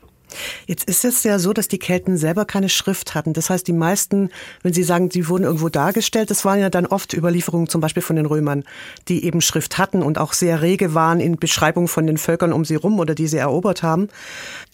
Jetzt 0.67 0.89
ist 0.89 1.05
es 1.05 1.23
ja 1.23 1.39
so, 1.39 1.53
dass 1.53 1.69
die 1.69 1.79
Kelten 1.79 2.17
selber 2.17 2.45
keine 2.45 2.69
Schrift 2.69 3.15
hatten. 3.15 3.33
Das 3.33 3.49
heißt, 3.49 3.67
die 3.67 3.73
meisten, 3.73 4.31
wenn 4.63 4.73
Sie 4.73 4.83
sagen, 4.83 5.11
sie 5.11 5.29
wurden 5.29 5.45
irgendwo 5.45 5.69
dargestellt, 5.69 6.31
das 6.31 6.45
waren 6.45 6.59
ja 6.59 6.69
dann 6.69 6.85
oft 6.85 7.15
Überlieferungen 7.15 7.69
zum 7.69 7.81
Beispiel 7.81 8.03
von 8.03 8.17
den 8.17 8.27
Römern, 8.27 8.65
die 9.09 9.25
eben 9.25 9.41
Schrift 9.41 9.79
hatten 9.79 10.03
und 10.03 10.19
auch 10.19 10.33
sehr 10.33 10.63
rege 10.63 10.95
waren 10.95 11.21
in 11.21 11.37
Beschreibung 11.37 11.89
von 11.89 12.07
den 12.07 12.19
Völkern 12.19 12.53
um 12.53 12.65
sie 12.65 12.75
rum 12.75 12.99
oder 12.99 13.15
die 13.15 13.29
sie 13.29 13.39
erobert 13.39 13.83
haben. 13.83 14.09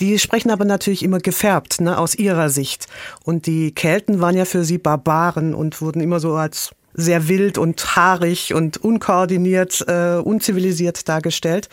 Die 0.00 0.18
sprechen 0.18 0.50
aber 0.50 0.64
natürlich 0.64 1.02
immer 1.02 1.18
gefärbt, 1.18 1.80
ne, 1.80 1.98
aus 1.98 2.14
ihrer 2.14 2.48
Sicht. 2.48 2.86
Und 3.22 3.46
die 3.46 3.72
Kelten 3.72 4.20
waren 4.20 4.36
ja 4.36 4.46
für 4.46 4.64
sie 4.64 4.78
Barbaren 4.78 5.54
und 5.54 5.80
wurden 5.80 6.00
immer 6.00 6.18
so 6.18 6.32
als 6.32 6.72
sehr 6.94 7.28
wild 7.28 7.58
und 7.58 7.96
haarig 7.96 8.54
und 8.54 8.76
unkoordiniert, 8.78 9.84
äh, 9.86 10.16
unzivilisiert 10.16 11.08
dargestellt. 11.08 11.68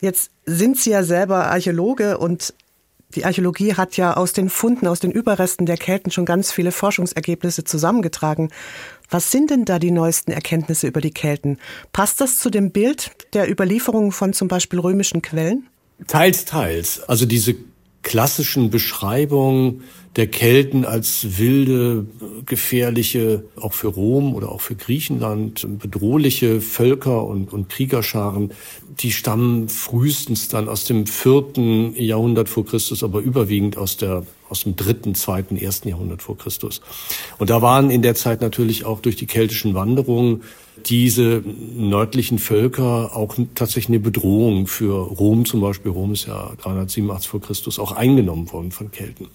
Jetzt 0.00 0.30
sind 0.44 0.78
Sie 0.78 0.90
ja 0.90 1.02
selber 1.02 1.46
Archäologe 1.46 2.18
und 2.18 2.54
die 3.14 3.24
Archäologie 3.24 3.74
hat 3.74 3.96
ja 3.96 4.16
aus 4.16 4.32
den 4.32 4.50
Funden, 4.50 4.86
aus 4.86 5.00
den 5.00 5.12
Überresten 5.12 5.66
der 5.66 5.76
Kelten 5.76 6.10
schon 6.10 6.24
ganz 6.24 6.50
viele 6.50 6.72
Forschungsergebnisse 6.72 7.64
zusammengetragen. 7.64 8.50
Was 9.08 9.30
sind 9.30 9.50
denn 9.50 9.64
da 9.64 9.78
die 9.78 9.92
neuesten 9.92 10.32
Erkenntnisse 10.32 10.88
über 10.88 11.00
die 11.00 11.12
Kelten? 11.12 11.58
Passt 11.92 12.20
das 12.20 12.38
zu 12.38 12.50
dem 12.50 12.72
Bild 12.72 13.12
der 13.32 13.48
Überlieferungen 13.48 14.10
von 14.10 14.32
zum 14.32 14.48
Beispiel 14.48 14.80
römischen 14.80 15.22
Quellen? 15.22 15.68
Teils, 16.08 16.44
teils. 16.44 17.02
Also 17.08 17.24
diese 17.24 17.54
klassischen 18.04 18.70
Beschreibungen 18.70 19.82
der 20.14 20.28
Kelten 20.28 20.84
als 20.84 21.38
wilde, 21.38 22.06
gefährliche, 22.46 23.42
auch 23.56 23.72
für 23.72 23.88
Rom 23.88 24.34
oder 24.34 24.52
auch 24.52 24.60
für 24.60 24.76
Griechenland, 24.76 25.66
bedrohliche 25.80 26.60
Völker 26.60 27.24
und, 27.24 27.52
und 27.52 27.68
Kriegerscharen, 27.68 28.52
die 29.00 29.10
stammen 29.10 29.68
frühestens 29.68 30.46
dann 30.46 30.68
aus 30.68 30.84
dem 30.84 31.06
vierten 31.06 31.96
Jahrhundert 31.96 32.48
vor 32.48 32.64
Christus, 32.64 33.02
aber 33.02 33.20
überwiegend 33.20 33.76
aus 33.76 33.96
der 33.96 34.24
aus 34.50 34.62
dem 34.62 34.76
dritten, 34.76 35.14
zweiten, 35.16 35.56
ersten 35.56 35.88
Jahrhundert 35.88 36.22
vor 36.22 36.36
Christus. 36.38 36.80
Und 37.38 37.50
da 37.50 37.62
waren 37.62 37.90
in 37.90 38.02
der 38.02 38.14
Zeit 38.14 38.40
natürlich 38.40 38.84
auch 38.84 39.00
durch 39.00 39.16
die 39.16 39.26
keltischen 39.26 39.74
Wanderungen 39.74 40.42
diese 40.86 41.42
nördlichen 41.76 42.38
Völker 42.38 43.16
auch 43.16 43.36
tatsächlich 43.54 43.88
eine 43.88 44.00
Bedrohung 44.00 44.66
für 44.66 44.94
Rom 44.94 45.44
zum 45.44 45.60
Beispiel. 45.60 45.90
Rom 45.90 46.12
ist 46.12 46.26
ja 46.26 46.52
387 46.62 47.28
vor 47.28 47.40
Christus 47.40 47.78
auch 47.78 47.92
eingenommen 47.92 48.50
worden 48.52 48.70
von 48.70 48.90
Kelten. 48.90 49.28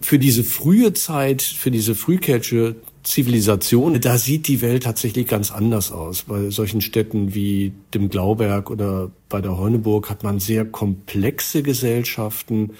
Für 0.00 0.18
diese 0.18 0.44
frühe 0.44 0.92
Zeit, 0.92 1.42
für 1.42 1.70
diese 1.70 1.94
frühkeltische 1.94 2.76
Zivilisation, 3.02 3.98
da 4.00 4.18
sieht 4.18 4.46
die 4.48 4.60
Welt 4.60 4.82
tatsächlich 4.82 5.26
ganz 5.26 5.50
anders 5.50 5.92
aus. 5.92 6.24
Bei 6.24 6.50
solchen 6.50 6.80
Städten 6.80 7.34
wie 7.34 7.72
dem 7.94 8.10
Glauberg 8.10 8.70
oder 8.70 9.10
bei 9.28 9.40
der 9.40 9.56
Heuneburg 9.56 10.10
hat 10.10 10.22
man 10.22 10.38
sehr 10.38 10.64
komplexe 10.64 11.62
Gesellschaften, 11.62 12.72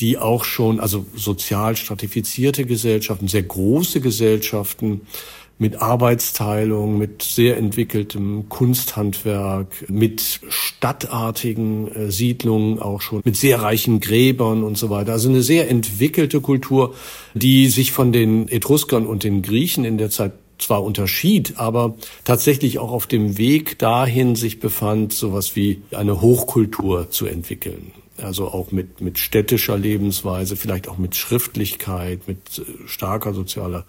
die 0.00 0.18
auch 0.18 0.44
schon, 0.44 0.80
also 0.80 1.06
sozial 1.14 1.76
stratifizierte 1.76 2.64
Gesellschaften, 2.64 3.28
sehr 3.28 3.44
große 3.44 4.00
Gesellschaften, 4.00 5.02
mit 5.58 5.80
Arbeitsteilung, 5.80 6.98
mit 6.98 7.22
sehr 7.22 7.56
entwickeltem 7.56 8.48
Kunsthandwerk, 8.48 9.88
mit 9.88 10.40
stadtartigen 10.48 11.88
äh, 11.92 12.10
Siedlungen 12.10 12.78
auch 12.78 13.00
schon, 13.00 13.22
mit 13.24 13.36
sehr 13.36 13.62
reichen 13.62 14.00
Gräbern 14.00 14.62
und 14.62 14.76
so 14.76 14.90
weiter. 14.90 15.12
Also 15.12 15.30
eine 15.30 15.42
sehr 15.42 15.70
entwickelte 15.70 16.40
Kultur, 16.40 16.94
die 17.34 17.68
sich 17.68 17.92
von 17.92 18.12
den 18.12 18.48
Etruskern 18.48 19.06
und 19.06 19.24
den 19.24 19.42
Griechen 19.42 19.84
in 19.84 19.96
der 19.96 20.10
Zeit 20.10 20.32
zwar 20.58 20.82
unterschied, 20.82 21.54
aber 21.56 21.96
tatsächlich 22.24 22.78
auch 22.78 22.90
auf 22.90 23.06
dem 23.06 23.38
Weg 23.38 23.78
dahin 23.78 24.36
sich 24.36 24.60
befand, 24.60 25.12
sowas 25.12 25.56
wie 25.56 25.82
eine 25.92 26.20
Hochkultur 26.20 27.10
zu 27.10 27.26
entwickeln. 27.26 27.92
Also 28.18 28.48
auch 28.48 28.72
mit, 28.72 29.02
mit 29.02 29.18
städtischer 29.18 29.76
Lebensweise, 29.76 30.56
vielleicht 30.56 30.88
auch 30.88 30.96
mit 30.96 31.16
Schriftlichkeit, 31.16 32.26
mit 32.26 32.58
äh, 32.58 32.62
starker 32.86 33.34
sozialer 33.34 33.84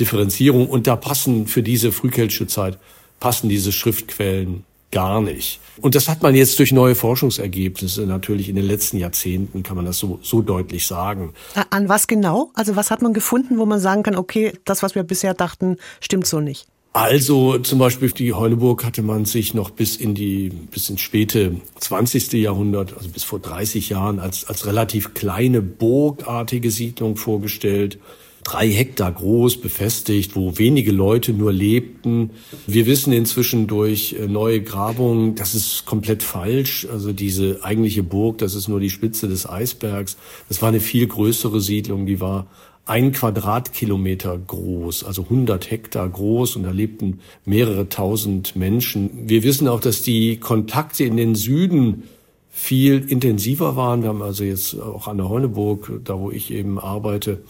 Differenzierung. 0.00 0.68
Und 0.68 0.86
da 0.86 0.96
passen 0.96 1.46
für 1.46 1.62
diese 1.62 1.92
frühkeltische 1.92 2.46
Zeit, 2.46 2.78
passen 3.20 3.48
diese 3.48 3.72
Schriftquellen 3.72 4.64
gar 4.90 5.20
nicht. 5.20 5.60
Und 5.80 5.94
das 5.94 6.08
hat 6.08 6.22
man 6.22 6.34
jetzt 6.34 6.58
durch 6.58 6.72
neue 6.72 6.94
Forschungsergebnisse 6.94 8.02
natürlich 8.02 8.48
in 8.48 8.56
den 8.56 8.64
letzten 8.64 8.96
Jahrzehnten, 8.96 9.62
kann 9.62 9.76
man 9.76 9.84
das 9.84 9.98
so, 9.98 10.18
so 10.22 10.42
deutlich 10.42 10.86
sagen. 10.86 11.34
An 11.70 11.88
was 11.88 12.06
genau? 12.06 12.50
Also 12.54 12.74
was 12.74 12.90
hat 12.90 13.02
man 13.02 13.12
gefunden, 13.12 13.58
wo 13.58 13.66
man 13.66 13.80
sagen 13.80 14.02
kann, 14.02 14.16
okay, 14.16 14.52
das, 14.64 14.82
was 14.82 14.94
wir 14.94 15.02
bisher 15.02 15.34
dachten, 15.34 15.76
stimmt 16.00 16.26
so 16.26 16.40
nicht? 16.40 16.66
Also 16.94 17.58
zum 17.58 17.78
Beispiel 17.78 18.10
die 18.10 18.32
Heuneburg 18.32 18.84
hatte 18.84 19.02
man 19.02 19.24
sich 19.24 19.54
noch 19.54 19.70
bis 19.70 19.94
in 19.94 20.14
die 20.14 20.48
bis 20.48 20.88
ins 20.88 21.00
späte 21.00 21.60
20. 21.78 22.32
Jahrhundert, 22.32 22.96
also 22.96 23.10
bis 23.10 23.24
vor 23.24 23.38
30 23.38 23.90
Jahren, 23.90 24.18
als, 24.18 24.46
als 24.46 24.66
relativ 24.66 25.14
kleine 25.14 25.60
burgartige 25.60 26.70
Siedlung 26.70 27.16
vorgestellt 27.16 27.98
drei 28.48 28.70
Hektar 28.70 29.12
groß, 29.12 29.60
befestigt, 29.60 30.34
wo 30.34 30.56
wenige 30.56 30.90
Leute 30.90 31.34
nur 31.34 31.52
lebten. 31.52 32.30
Wir 32.66 32.86
wissen 32.86 33.12
inzwischen 33.12 33.66
durch 33.66 34.16
äh, 34.18 34.26
neue 34.26 34.62
Grabungen, 34.62 35.34
das 35.34 35.54
ist 35.54 35.84
komplett 35.84 36.22
falsch. 36.22 36.86
Also 36.90 37.12
diese 37.12 37.62
eigentliche 37.62 38.02
Burg, 38.02 38.38
das 38.38 38.54
ist 38.54 38.68
nur 38.68 38.80
die 38.80 38.88
Spitze 38.88 39.28
des 39.28 39.48
Eisbergs. 39.48 40.16
Das 40.48 40.62
war 40.62 40.70
eine 40.70 40.80
viel 40.80 41.06
größere 41.06 41.60
Siedlung, 41.60 42.06
die 42.06 42.20
war 42.20 42.46
ein 42.86 43.12
Quadratkilometer 43.12 44.38
groß, 44.38 45.04
also 45.04 45.24
100 45.24 45.70
Hektar 45.70 46.08
groß 46.08 46.56
und 46.56 46.62
da 46.62 46.70
lebten 46.70 47.20
mehrere 47.44 47.90
tausend 47.90 48.56
Menschen. 48.56 49.10
Wir 49.28 49.42
wissen 49.42 49.68
auch, 49.68 49.80
dass 49.80 50.00
die 50.00 50.38
Kontakte 50.38 51.04
in 51.04 51.18
den 51.18 51.34
Süden 51.34 52.04
viel 52.50 53.04
intensiver 53.06 53.76
waren. 53.76 54.00
Wir 54.00 54.08
haben 54.08 54.22
also 54.22 54.42
jetzt 54.42 54.80
auch 54.80 55.06
an 55.06 55.18
der 55.18 55.28
Heuneburg, 55.28 56.00
da 56.04 56.18
wo 56.18 56.30
ich 56.30 56.50
eben 56.50 56.78
arbeite, 56.78 57.42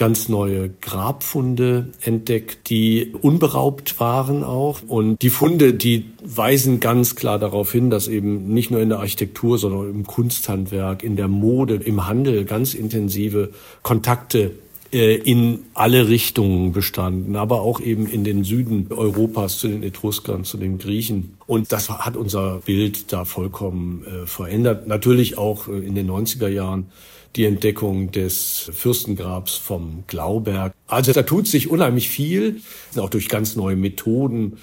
ganz 0.00 0.30
neue 0.30 0.70
Grabfunde 0.80 1.90
entdeckt, 2.00 2.70
die 2.70 3.12
unberaubt 3.20 4.00
waren 4.00 4.42
auch. 4.42 4.80
Und 4.88 5.20
die 5.20 5.28
Funde, 5.28 5.74
die 5.74 6.06
weisen 6.24 6.80
ganz 6.80 7.16
klar 7.16 7.38
darauf 7.38 7.70
hin, 7.70 7.90
dass 7.90 8.08
eben 8.08 8.54
nicht 8.54 8.70
nur 8.70 8.80
in 8.80 8.88
der 8.88 9.00
Architektur, 9.00 9.58
sondern 9.58 9.90
im 9.90 10.06
Kunsthandwerk, 10.06 11.02
in 11.02 11.16
der 11.16 11.28
Mode, 11.28 11.74
im 11.74 12.06
Handel 12.06 12.46
ganz 12.46 12.72
intensive 12.72 13.50
Kontakte 13.82 14.52
äh, 14.90 15.16
in 15.16 15.66
alle 15.74 16.08
Richtungen 16.08 16.72
bestanden, 16.72 17.36
aber 17.36 17.60
auch 17.60 17.78
eben 17.78 18.06
in 18.06 18.24
den 18.24 18.42
Süden 18.42 18.86
Europas 18.88 19.58
zu 19.58 19.68
den 19.68 19.82
Etruskern, 19.82 20.44
zu 20.44 20.56
den 20.56 20.78
Griechen. 20.78 21.36
Und 21.46 21.72
das 21.72 21.90
hat 21.90 22.16
unser 22.16 22.62
Bild 22.64 23.12
da 23.12 23.26
vollkommen 23.26 24.02
äh, 24.06 24.26
verändert. 24.26 24.88
Natürlich 24.88 25.36
auch 25.36 25.68
äh, 25.68 25.72
in 25.72 25.94
den 25.94 26.10
90er 26.10 26.48
Jahren 26.48 26.86
die 27.36 27.44
Entdeckung 27.44 28.10
des 28.10 28.70
Fürstengrabs 28.72 29.54
vom 29.54 30.04
Glauberg. 30.06 30.72
Also 30.86 31.12
da 31.12 31.22
tut 31.22 31.46
sich 31.46 31.70
unheimlich 31.70 32.08
viel, 32.08 32.60
auch 32.96 33.10
durch 33.10 33.28
ganz 33.28 33.56
neue 33.56 33.76
Methoden, 33.76 34.58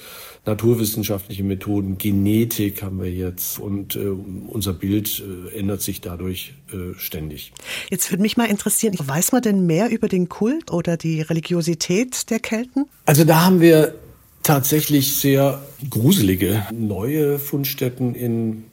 naturwissenschaftliche 0.46 1.44
Methoden, 1.44 1.98
Genetik 1.98 2.82
haben 2.82 3.02
wir 3.02 3.12
jetzt 3.12 3.60
und 3.60 3.96
äh, 3.96 4.08
unser 4.48 4.74
Bild 4.74 5.22
äh, 5.54 5.58
ändert 5.60 5.82
sich 5.82 6.02
dadurch 6.02 6.54
äh, 6.72 6.98
ständig. 6.98 7.52
Jetzt 7.90 8.10
würde 8.12 8.22
mich 8.22 8.38
mal 8.38 8.46
interessieren, 8.46 8.96
weiß 8.98 9.34
man 9.34 9.42
denn 9.42 9.66
mehr 9.66 9.90
über 9.90 10.08
den 10.08 10.30
Kult 10.30 10.72
oder 10.72 10.98
die 10.98 11.22
Religiosität 11.22 12.30
der 12.30 12.40
Kelten? 12.40 12.86
Also 13.06 13.26
da 13.26 13.46
haben 13.46 13.60
wir 13.60 13.96
tatsächlich 14.42 15.18
sehr 15.18 15.62
gruselige 15.90 16.66
neue 16.72 17.40
Fundstätten 17.40 18.16
in 18.16 18.64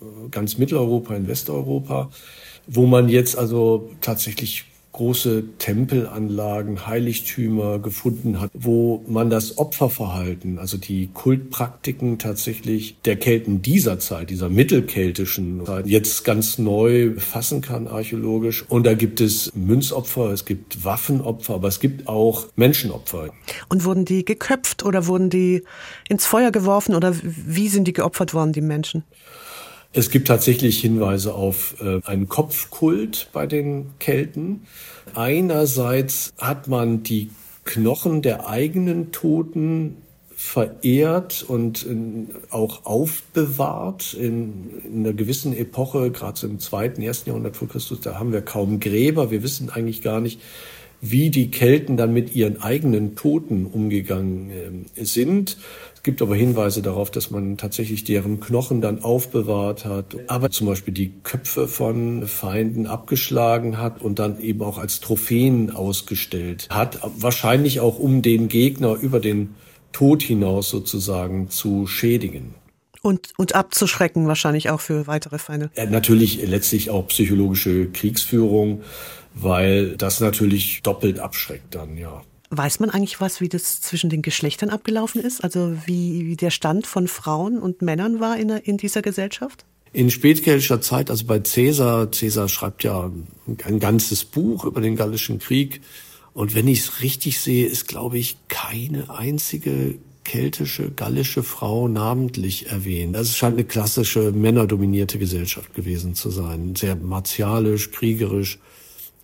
äh, 0.00 0.28
ganz 0.30 0.56
Mitteleuropa, 0.56 1.14
in 1.14 1.28
Westeuropa 1.28 2.10
wo 2.68 2.86
man 2.86 3.08
jetzt 3.08 3.36
also 3.36 3.90
tatsächlich 4.00 4.66
große 4.98 5.44
Tempelanlagen, 5.58 6.88
Heiligtümer 6.88 7.78
gefunden 7.78 8.40
hat, 8.40 8.50
wo 8.52 9.04
man 9.06 9.30
das 9.30 9.56
Opferverhalten, 9.56 10.58
also 10.58 10.76
die 10.76 11.08
Kultpraktiken 11.14 12.18
tatsächlich 12.18 12.96
der 13.04 13.14
Kelten 13.14 13.62
dieser 13.62 14.00
Zeit, 14.00 14.30
dieser 14.30 14.48
mittelkeltischen 14.48 15.64
Zeit, 15.64 15.86
jetzt 15.86 16.24
ganz 16.24 16.58
neu 16.58 17.12
fassen 17.16 17.60
kann 17.60 17.86
archäologisch. 17.86 18.64
Und 18.68 18.86
da 18.86 18.94
gibt 18.94 19.20
es 19.20 19.52
Münzopfer, 19.54 20.32
es 20.32 20.44
gibt 20.44 20.84
Waffenopfer, 20.84 21.54
aber 21.54 21.68
es 21.68 21.78
gibt 21.78 22.08
auch 22.08 22.46
Menschenopfer. 22.56 23.30
Und 23.68 23.84
wurden 23.84 24.04
die 24.04 24.24
geköpft 24.24 24.84
oder 24.84 25.06
wurden 25.06 25.30
die 25.30 25.62
ins 26.08 26.26
Feuer 26.26 26.50
geworfen 26.50 26.96
oder 26.96 27.14
wie 27.22 27.68
sind 27.68 27.86
die 27.86 27.92
geopfert 27.92 28.34
worden, 28.34 28.52
die 28.52 28.62
Menschen? 28.62 29.04
Es 29.92 30.10
gibt 30.10 30.28
tatsächlich 30.28 30.80
Hinweise 30.80 31.34
auf 31.34 31.76
äh, 31.80 32.00
einen 32.04 32.28
Kopfkult 32.28 33.30
bei 33.32 33.46
den 33.46 33.86
Kelten. 33.98 34.66
Einerseits 35.14 36.32
hat 36.38 36.68
man 36.68 37.02
die 37.02 37.30
Knochen 37.64 38.22
der 38.22 38.48
eigenen 38.48 39.12
Toten 39.12 39.96
verehrt 40.30 41.44
und 41.46 41.82
in, 41.82 42.28
auch 42.50 42.86
aufbewahrt 42.86 44.14
in, 44.14 44.70
in, 44.84 45.00
einer 45.00 45.12
gewissen 45.12 45.52
Epoche, 45.56 46.12
gerade 46.12 46.38
so 46.38 46.46
im 46.46 46.60
zweiten, 46.60 47.02
ersten 47.02 47.30
Jahrhundert 47.30 47.56
vor 47.56 47.68
Christus, 47.68 48.00
da 48.02 48.18
haben 48.18 48.32
wir 48.32 48.42
kaum 48.42 48.78
Gräber. 48.78 49.30
Wir 49.30 49.42
wissen 49.42 49.68
eigentlich 49.68 50.00
gar 50.00 50.20
nicht, 50.20 50.40
wie 51.00 51.30
die 51.30 51.50
Kelten 51.50 51.96
dann 51.96 52.12
mit 52.12 52.34
ihren 52.34 52.62
eigenen 52.62 53.16
Toten 53.16 53.66
umgegangen 53.66 54.86
äh, 54.94 55.04
sind. 55.04 55.56
Es 56.08 56.10
gibt 56.10 56.22
aber 56.22 56.36
Hinweise 56.36 56.80
darauf, 56.80 57.10
dass 57.10 57.30
man 57.30 57.58
tatsächlich 57.58 58.02
deren 58.02 58.40
Knochen 58.40 58.80
dann 58.80 59.04
aufbewahrt 59.04 59.84
hat, 59.84 60.16
aber 60.26 60.48
zum 60.48 60.66
Beispiel 60.66 60.94
die 60.94 61.12
Köpfe 61.22 61.68
von 61.68 62.26
Feinden 62.26 62.86
abgeschlagen 62.86 63.76
hat 63.76 64.00
und 64.00 64.18
dann 64.18 64.40
eben 64.40 64.62
auch 64.62 64.78
als 64.78 65.00
Trophäen 65.00 65.70
ausgestellt 65.70 66.66
hat. 66.70 66.98
Wahrscheinlich 67.18 67.80
auch 67.80 67.98
um 67.98 68.22
den 68.22 68.48
Gegner 68.48 68.94
über 68.94 69.20
den 69.20 69.54
Tod 69.92 70.22
hinaus 70.22 70.70
sozusagen 70.70 71.50
zu 71.50 71.86
schädigen. 71.86 72.54
Und, 73.02 73.34
und 73.36 73.54
abzuschrecken 73.54 74.28
wahrscheinlich 74.28 74.70
auch 74.70 74.80
für 74.80 75.06
weitere 75.06 75.38
Feinde. 75.38 75.70
Ja, 75.76 75.84
natürlich 75.84 76.40
letztlich 76.42 76.88
auch 76.88 77.06
psychologische 77.08 77.90
Kriegsführung, 77.90 78.80
weil 79.34 79.94
das 79.98 80.20
natürlich 80.20 80.80
doppelt 80.82 81.18
abschreckt 81.18 81.74
dann, 81.74 81.98
ja. 81.98 82.22
Weiß 82.50 82.80
man 82.80 82.90
eigentlich 82.90 83.20
was, 83.20 83.40
wie 83.40 83.48
das 83.48 83.80
zwischen 83.80 84.08
den 84.08 84.22
Geschlechtern 84.22 84.70
abgelaufen 84.70 85.20
ist? 85.20 85.44
Also 85.44 85.76
wie, 85.86 86.26
wie 86.26 86.36
der 86.36 86.50
Stand 86.50 86.86
von 86.86 87.06
Frauen 87.06 87.58
und 87.58 87.82
Männern 87.82 88.20
war 88.20 88.38
in, 88.38 88.48
in 88.48 88.78
dieser 88.78 89.02
Gesellschaft? 89.02 89.64
In 89.92 90.10
spätkeltischer 90.10 90.80
Zeit, 90.80 91.10
also 91.10 91.24
bei 91.26 91.40
Caesar, 91.40 92.10
Caesar 92.10 92.48
schreibt 92.48 92.84
ja 92.84 93.10
ein 93.64 93.80
ganzes 93.80 94.24
Buch 94.24 94.64
über 94.64 94.80
den 94.80 94.96
Gallischen 94.96 95.38
Krieg. 95.38 95.80
Und 96.34 96.54
wenn 96.54 96.68
ich 96.68 96.80
es 96.80 97.02
richtig 97.02 97.40
sehe, 97.40 97.66
ist, 97.66 97.88
glaube 97.88 98.18
ich, 98.18 98.36
keine 98.48 99.10
einzige 99.10 99.96
keltische, 100.28 100.90
gallische 100.90 101.42
Frau 101.42 101.88
namentlich 101.88 102.70
erwähnt. 102.70 103.16
Also 103.16 103.30
es 103.30 103.36
scheint 103.36 103.54
eine 103.54 103.64
klassische 103.64 104.30
männerdominierte 104.30 105.18
Gesellschaft 105.18 105.74
gewesen 105.74 106.14
zu 106.14 106.30
sein. 106.30 106.76
Sehr 106.76 106.96
martialisch, 106.96 107.90
kriegerisch. 107.90 108.58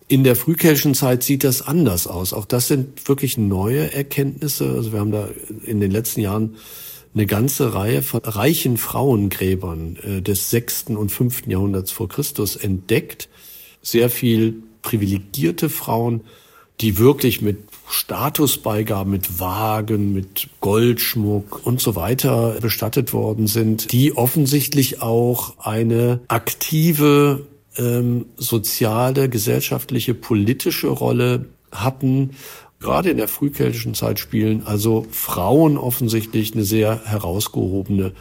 In 0.07 0.23
der 0.23 0.35
frühkeltischen 0.35 0.93
Zeit 0.93 1.23
sieht 1.23 1.43
das 1.43 1.63
anders 1.63 2.05
aus. 2.05 2.31
Auch 2.33 2.45
das 2.45 2.67
sind 2.67 3.07
wirklich 3.07 3.37
neue 3.37 3.91
Erkenntnisse. 3.91 4.69
Also 4.69 4.91
wir 4.91 4.99
haben 4.99 5.11
da 5.11 5.29
in 5.63 5.79
den 5.79 5.89
letzten 5.89 6.21
Jahren 6.21 6.55
eine 7.15 7.25
ganze 7.25 7.73
Reihe 7.73 8.03
von 8.03 8.21
reichen 8.23 8.77
Frauengräbern 8.77 9.97
äh, 10.03 10.21
des 10.21 10.49
sechsten 10.51 10.95
und 10.97 11.11
fünften 11.11 11.49
Jahrhunderts 11.49 11.91
vor 11.91 12.09
Christus 12.09 12.55
entdeckt. 12.55 13.29
Sehr 13.81 14.09
viel 14.09 14.61
privilegierte 14.81 15.69
Frauen, 15.69 16.21
die 16.81 16.99
wirklich 16.99 17.41
mit 17.41 17.57
Statusbeigaben, 17.89 19.11
mit 19.11 19.39
Wagen, 19.39 20.13
mit 20.13 20.49
Goldschmuck 20.59 21.65
und 21.65 21.79
so 21.79 21.95
weiter 21.95 22.57
bestattet 22.59 23.13
worden 23.13 23.47
sind, 23.47 23.91
die 23.91 24.15
offensichtlich 24.15 25.01
auch 25.01 25.57
eine 25.59 26.19
aktive 26.27 27.45
ähm, 27.77 28.25
soziale, 28.37 29.29
gesellschaftliche, 29.29 30.13
politische 30.13 30.87
Rolle 30.87 31.45
hatten. 31.71 32.31
Gerade 32.79 33.09
in 33.09 33.17
der 33.17 33.27
frühkeltischen 33.27 33.93
Zeit 33.93 34.19
spielen 34.19 34.63
also 34.65 35.05
Frauen 35.11 35.77
offensichtlich 35.77 36.53
eine 36.53 36.63
sehr 36.63 37.01
herausgehobene 37.05 38.13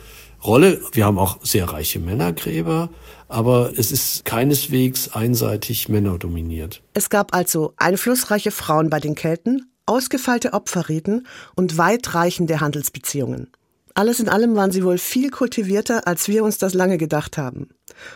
Rolle. 0.45 0.81
Wir 0.93 1.07
haben 1.07 1.19
auch 1.19 1.39
sehr 1.43 1.67
reiche 1.67 1.99
Männergräber, 1.99 2.91
aber 3.29 3.73
es 3.77 3.91
ist 3.93 4.25
keineswegs 4.25 5.09
einseitig 5.09 5.89
männerdominiert. 5.89 6.83
Es 6.93 7.11
gab 7.11 7.35
also 7.35 7.73
einflussreiche 7.77 8.51
Frauen 8.51 8.91
bei 8.91 9.01
den 9.01 9.15
Kelten, 9.15 9.71
ausgefeilte 9.87 10.53
Opferriten 10.53 11.27
und 11.57 11.79
weitreichende 11.79 12.61
Handelsbeziehungen. 12.61 13.49
Alles 13.95 14.19
in 14.19 14.29
allem 14.29 14.57
waren 14.57 14.73
sie 14.73 14.85
wohl 14.85 14.99
viel 14.99 15.31
kultivierter, 15.31 16.07
als 16.07 16.27
wir 16.27 16.43
uns 16.43 16.59
das 16.59 16.75
lange 16.75 16.99
gedacht 16.99 17.39
haben. 17.39 17.69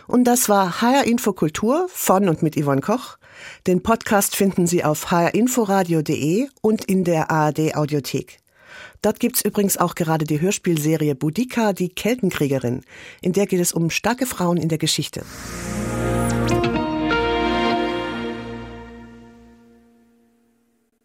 Und 0.07 0.25
das 0.25 0.49
war 0.49 0.81
HR 0.81 1.05
Info 1.05 1.33
Kultur 1.33 1.87
von 1.89 2.29
und 2.29 2.41
mit 2.41 2.55
Yvonne 2.55 2.81
Koch. 2.81 3.17
Den 3.67 3.81
Podcast 3.83 4.35
finden 4.35 4.67
Sie 4.67 4.83
auf 4.83 5.11
hrinforadio.de 5.11 6.47
und 6.61 6.85
in 6.85 7.03
der 7.03 7.31
ARD 7.31 7.75
Audiothek. 7.75 8.39
Dort 9.01 9.19
gibt's 9.19 9.41
übrigens 9.41 9.77
auch 9.77 9.95
gerade 9.95 10.25
die 10.25 10.41
Hörspielserie 10.41 11.15
Boudica, 11.15 11.73
die 11.73 11.89
Keltenkriegerin. 11.89 12.81
In 13.21 13.33
der 13.33 13.47
geht 13.47 13.61
es 13.61 13.71
um 13.71 13.89
starke 13.89 14.25
Frauen 14.25 14.57
in 14.57 14.69
der 14.69 14.77
Geschichte. 14.77 15.23